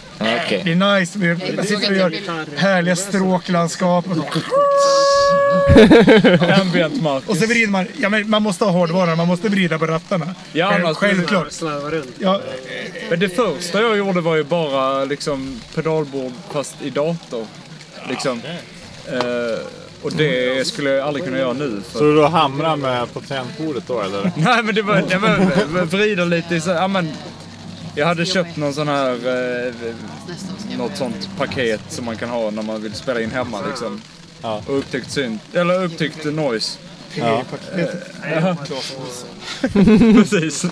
[0.45, 0.63] Okej.
[0.65, 1.19] det är nice.
[1.19, 2.15] Vi sitter och gör
[2.57, 4.05] härliga stråklandskap.
[6.61, 7.23] Ambient mark.
[7.29, 7.87] Och så vrider man.
[8.01, 10.35] Ja, men man måste ha hårdvaran, man måste vrida på rattarna.
[10.53, 11.53] Ja, annars- Självklart.
[12.19, 12.41] Ja,
[13.11, 17.47] Men det första jag gjorde var ju bara liksom pedalbord fast i dator.
[18.09, 18.41] Liksom.
[19.07, 19.19] Eh,
[20.03, 21.83] och det skulle jag aldrig kunna göra nu.
[21.93, 21.99] För...
[21.99, 24.31] Så du då hamrar med på tangentbordet då eller?
[24.37, 27.13] Nej men det var, det var vrida lite i så, ja men
[27.95, 29.13] Jag hade köpt någon sån här,
[29.67, 29.75] eh,
[30.79, 34.01] något sånt paket som man kan ha när man vill spela in hemma liksom.
[34.43, 34.63] Ja.
[34.67, 36.79] Och upptäckt synt, eller upptäckt noise.
[37.15, 37.43] Ja.
[38.31, 38.57] Ja.
[40.15, 40.65] Precis.
[40.65, 40.71] Eh,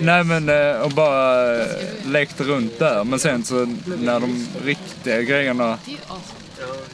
[0.00, 1.66] Nej men eh, och bara eh,
[2.04, 3.04] lekte runt där.
[3.04, 5.78] Men sen så när de riktiga grejerna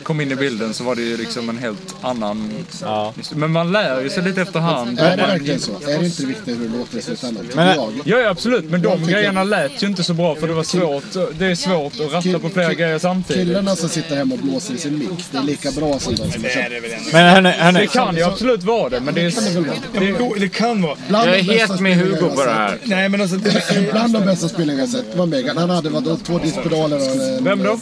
[0.03, 2.53] kom in i bilden så var det ju liksom en helt annan...
[2.83, 3.15] Ja.
[3.35, 5.01] Men man lär ju sig lite efterhand.
[5.01, 5.73] Är det verkligen så?
[5.73, 7.47] Är det inte det viktiga hur det låter i slutändan?
[7.55, 7.93] Men- jag.
[8.05, 11.05] Ja, absolut, men de tycker- grejerna lät ju inte så bra för det var svårt.
[11.39, 13.47] Det är svårt att ratta på flera grejer samtidigt.
[13.47, 16.33] Killarna som sitter hemma och blåser i sin mix, det är lika bra som de
[16.33, 16.73] som köpt.
[17.13, 17.81] Men hörni, hörni.
[17.81, 20.19] Det kan ju absolut vara det, men det är...
[20.19, 20.97] Då- det kan vara.
[21.09, 22.79] Bland Jag är helt med Hugo på det här.
[22.85, 25.57] Nej men alltså, det, Bland de bästa spelningarna jag sett var Megan.
[25.57, 27.03] Han hade vadå, två diskpedaler och
[27.37, 27.79] en Vem då?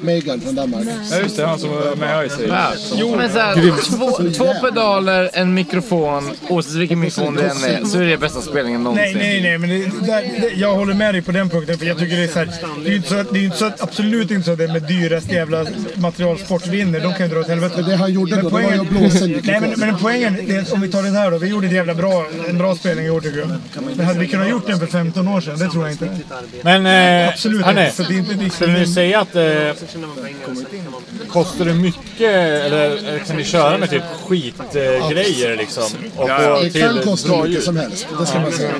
[0.00, 0.86] Megan från Danmark.
[1.10, 2.52] Ja just det, han som var med i sig.
[2.94, 3.54] Jo, men så här,
[3.96, 8.40] två, två pedaler, en mikrofon, oavsett vilken mikrofon det än är, så är det bästa
[8.40, 9.18] spelningen nej, någonsin.
[9.18, 11.78] nej, nej, men det, det, det, jag håller med dig på den punkten.
[11.78, 12.48] För jag tycker det är så här,
[12.82, 14.58] det är ju inte så att, det är inte så att, absolut inte så att
[14.58, 17.00] det med dyrast jävla materialsport vinner.
[17.00, 17.82] De kan ju dra åt helvete.
[17.82, 20.56] Det han gjorde Men då, det var ju poängen- att Nej men, men poängen, det
[20.56, 21.38] är, om vi tar den här då.
[21.38, 23.48] Vi gjorde ett jävla bra, en bra spelning i år tycker jag.
[23.96, 25.58] Men hade vi kunnat gjort den för 15 år sedan?
[25.58, 26.08] Det tror jag inte.
[26.62, 27.96] Men eh, Absolut hörni, inte.
[27.96, 29.42] Så det är inte liksom- skulle ni säga att eh,
[31.28, 35.84] kostar det mycket eller kan ni köra med typ skitgrejer liksom?
[36.16, 38.06] Och få Det till kan kosta hur mycket som helst.
[38.20, 38.74] Det ska man säga.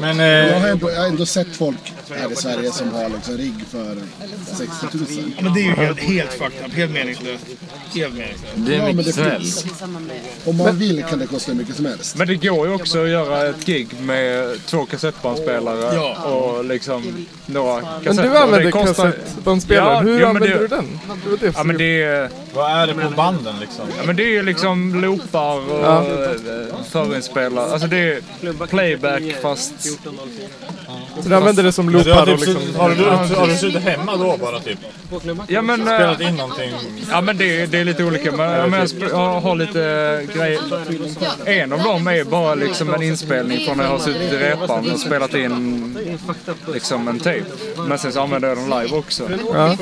[0.00, 3.08] Men Jag eh, har, ändå, jag har ändå sett folk här i Sverige som har
[3.08, 3.96] liksom rigg för
[4.46, 5.06] 60 000.
[5.40, 6.72] Men det är ju helt, helt fucked up.
[6.74, 7.44] Helt meningslöst.
[7.94, 8.54] Helt meningslöst.
[8.54, 9.64] Du är Ja, men mycket det finns.
[10.44, 12.16] Om man vill kan det kosta hur mycket som helst.
[12.16, 16.24] Men det går ju också att göra ett gig med två kassettbandspelare Ja.
[16.24, 18.14] och liksom några kassetter.
[18.14, 19.94] Men du använder det kassettbandspelare.
[19.94, 21.00] Ja, Hur ja, använder det- du den?
[21.08, 23.84] Var det Ja men det är, vad är det på banden liksom?
[23.98, 26.04] ja, men det är ju liksom loopar och Ja.
[26.06, 26.76] ja.
[26.90, 27.72] förinspelare.
[27.72, 29.74] Alltså det är playback fast...
[31.22, 32.54] Så du använder det som har, loopar och typ, liksom...
[32.62, 34.78] suttit- har, du, har du suttit hemma då bara typ?
[35.48, 35.80] Ja men...
[35.80, 36.72] eh, Spelat in någonting?
[37.10, 38.32] Ja men det, det är lite olika.
[38.32, 40.60] Men, ja, men jag, har lite grejer.
[41.44, 44.90] En av dem är bara liksom en inspelning från när jag har suttit i repan
[44.92, 45.98] och spelat in
[46.72, 47.42] liksom en tape.
[47.88, 49.28] Men sen så använder jag den live också.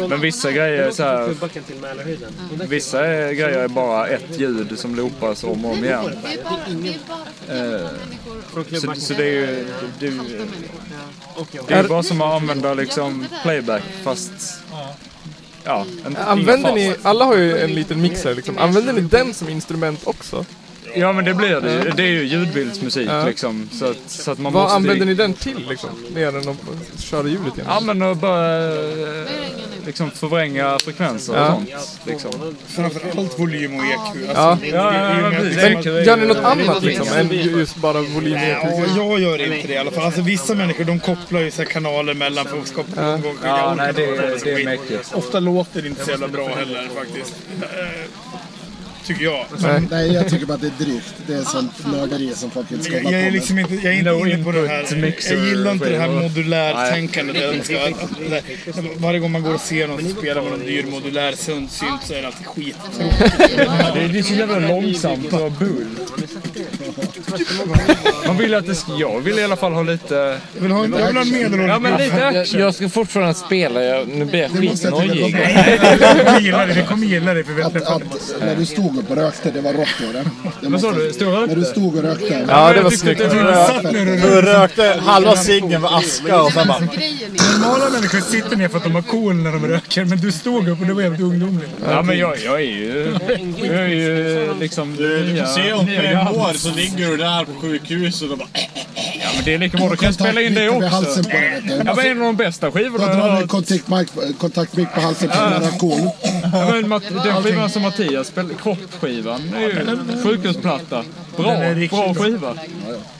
[0.08, 5.44] Men vissa grejer är så här, Vissa är, grejer är bara ett ljud som loopas
[5.44, 6.04] om och om igen.
[6.22, 7.88] Det är bara, det är bara Eh,
[8.80, 9.66] Så, så det är ju...
[9.98, 10.10] Det,
[11.68, 14.62] det, är bara som att använda liksom playback fast...
[15.64, 18.58] Ja, en, Använder ni, alla har ju en liten mixer liksom.
[18.58, 20.44] Använder ni den som instrument också?
[20.94, 21.90] Ja men det blir det ju.
[21.90, 23.24] Det är ju ljudbildsmusik Ja.
[23.26, 23.68] liksom.
[23.72, 24.76] Så att, så att man Vad måste...
[24.76, 25.90] använder ni den till liksom?
[26.14, 26.56] Mer än att
[27.00, 27.66] köra ljudet igen?
[27.68, 29.26] Ja men att bara eh,
[29.86, 31.46] liksom förvränga frekvenser Ja.
[31.52, 32.00] och sånt.
[32.06, 32.30] Liksom.
[32.66, 33.98] Framförallt volym och EQ.
[33.98, 34.58] Alltså, Ja.
[34.60, 38.38] det- Ja, ja, Men gör ni något annat liksom än ju- just bara volym?
[38.40, 40.04] Ja, jag gör inte det i alla fall.
[40.04, 43.18] Alltså, vissa människor de kopplar ju så här kanaler mellan för att skapa ja.
[43.44, 44.06] Ja, nej det,
[44.44, 45.14] det är mäktigt.
[45.14, 47.34] Ofta låter det inte så jävla bra heller faktiskt.
[49.06, 49.46] Tycker jag.
[49.62, 49.82] Nej.
[49.90, 51.14] Nej, jag tycker bara att det är drygt.
[51.26, 53.32] Det är sånt nörderi som folk inte ska Jag, hålla jag på är med.
[53.32, 54.86] liksom inte, jag är inte No inne på det här.
[55.30, 57.64] Jag gillar inte det här modulärtänkandet.
[57.66, 57.92] Ska-
[58.96, 61.84] Varje gång man går och ser någon spela med någon dyr modulär synt så
[62.14, 63.38] är det alltid skittråkigt.
[63.38, 63.62] Det
[64.02, 65.86] är, det är så jävla långsamt och bull.
[68.26, 70.14] Man vill att det ska, jag vill i alla fall ha lite...
[70.54, 72.60] Jag vill ha en, jag vill ha en medelålders Ja men lite Jag, action.
[72.60, 75.36] jag ska fortfarande spela, jag, nu blir jag Det måste jag skitnojig.
[75.36, 78.56] Vi kommer gilla det, vi kommer gilla det för vi har att, träffat att när
[78.56, 80.24] du stod upp och rökte, det var rått då det.
[80.60, 81.12] det Vad sa du?
[81.12, 81.70] Stod och När du rökte?
[81.70, 82.44] stod och rökte.
[82.48, 83.18] Ja, det var snyggt.
[83.18, 84.62] Du rökte.
[84.62, 86.78] rökte halva ciggen var aska och sen bara...
[86.80, 87.30] Grejen
[87.60, 90.68] Normala människor sitter ner för att de har cool när de röker, men du stod
[90.68, 91.70] upp och det var jävligt ungdomligt.
[91.88, 93.14] Ja men jag, jag är ju...
[93.62, 94.96] Jag är ju liksom...
[94.96, 98.48] Du, du får se om fem år så ligger du där på sjukhuset och bara...
[98.94, 101.22] Ja men det är lika bra, då kan spela in det också.
[101.22, 101.82] du.
[101.86, 103.48] Ja men en av de bästa skivorna Jag drar har en
[104.38, 106.10] kontaktmick, på halsen på den här cool.
[106.52, 111.04] Ja, men Matt- den skivan som Mattias spelade, kroppsskivan, är ju sjukhusplatta.
[111.36, 112.54] Bra, Den bra skiva.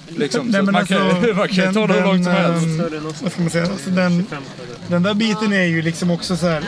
[0.09, 2.67] Liksom, Nej, man kan, alltså, man kan ju ta det hur långt som helst.
[2.67, 3.65] ehm, Vad ska man säga?
[3.65, 4.27] Alltså, den,
[4.89, 6.63] den där biten är ju liksom också så här.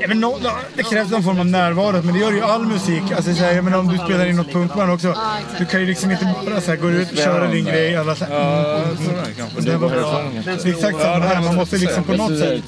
[0.00, 0.38] Jag vet, no,
[0.74, 3.02] det krävs någon form av närvaro, men det gör ju all musik.
[3.16, 5.14] Alltså, så här, jag menar, om du spelar in något punkband också.
[5.58, 7.96] Du kan ju liksom inte bara så här, gå ut och köra din grej.
[7.96, 9.60] Alla, så här, Ja, sådär kanske.
[9.60, 10.22] det var bra.
[10.44, 11.42] Det är exakt samma här.
[11.42, 12.62] Man måste liksom på något sätt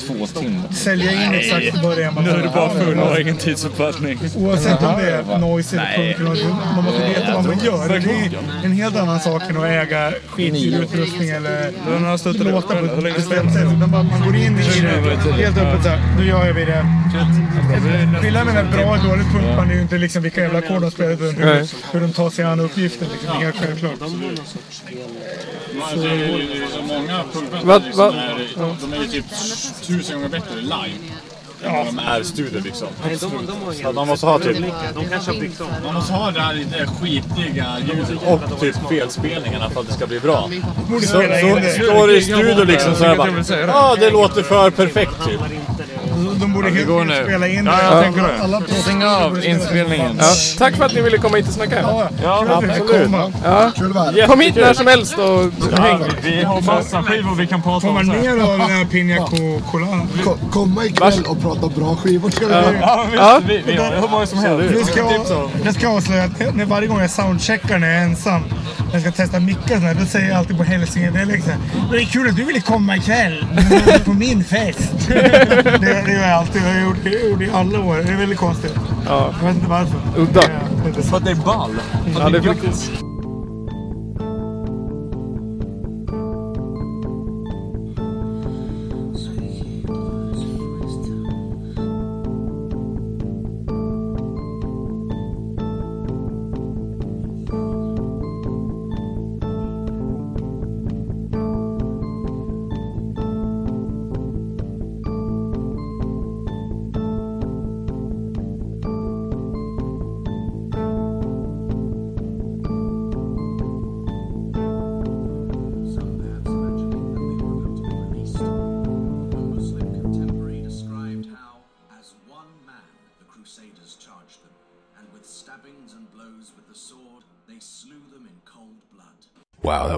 [0.71, 3.11] sälja in exakt vad det är man Nu är du bara full och ha.
[3.11, 4.19] har ingen tidsuppfattning.
[4.37, 6.31] Oavsett om det är noise eller punk
[6.75, 7.89] man måste veta vad man gör.
[7.89, 11.73] Det är en helt annan sak än att äga skitdyr utrustning eller
[12.45, 13.91] låta på ett bestämt sätt.
[13.91, 17.00] Man går in i det helt öppet såhär, nu gör vi det.
[17.11, 20.91] Skillnaden mellan bra och ett dåligt punkband är ju inte liksom vilka jävla ackord de
[20.91, 21.69] spelar utan hur, Nej.
[21.93, 23.09] hur de tar sig an uppgiften.
[23.13, 23.29] Liksom.
[23.31, 23.99] Det är helt självklart.
[26.75, 28.49] Så många punkband vad- är,
[28.81, 29.25] de är ju typ
[29.87, 30.99] tusen gånger bättre live.
[31.65, 32.89] vad de är studio liksom.
[33.83, 34.59] Så att man måste ha typ...
[35.85, 40.07] Man måste ha det här lite skitiga ljudet och typ felspelningarna för att det ska
[40.07, 40.51] bli bra.
[40.89, 43.31] Så, så står det i studio liksom så här bara...
[43.67, 45.41] Ja, det låter för perfekt typ.
[46.41, 47.25] De borde helt går enkelt nu.
[47.25, 47.71] spela in det.
[47.71, 48.43] Ja, jag tänker det.
[48.43, 50.17] Alla Stäng av inspelningen.
[50.21, 50.25] Ja,
[50.59, 51.81] tack för att ni ville komma hit och snacka.
[51.83, 53.11] Ja, absolut.
[53.45, 53.51] Ja.
[53.51, 56.03] Att vara Kom hit när som helst och häng.
[56.23, 58.21] Vi har massa skivor vi kan prata Får om man sen.
[58.21, 59.27] mer av den här Pina
[59.71, 60.09] Colan?
[60.25, 62.31] Ko- Komma ikväll och prata bra skivor.
[62.41, 62.47] Ja,
[63.17, 63.41] Ja.
[63.67, 64.75] vi, har hur många som helst.
[64.75, 68.43] Jag ska, jag ska avslöja att när varje gång jag soundcheckar när jag är ensam,
[68.93, 71.59] jag ska testa mickar då säger jag alltid på hälsingedialekt såhär.
[71.93, 73.45] Det är kul att du ville komma ikväll
[74.05, 74.91] på min fest.
[75.09, 76.63] det, det gör jag alltid.
[76.63, 77.97] Jag har gjort det, gjort det i alla år.
[77.97, 78.75] Det är väldigt konstigt.
[79.07, 79.35] Ja.
[79.41, 79.99] Jag vet inte varför.
[80.17, 80.43] Udda.
[81.03, 81.71] För att det är ball.
[82.19, 83.10] Ja, det är faktiskt.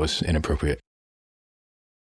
[0.03, 0.82] Was inappropriate.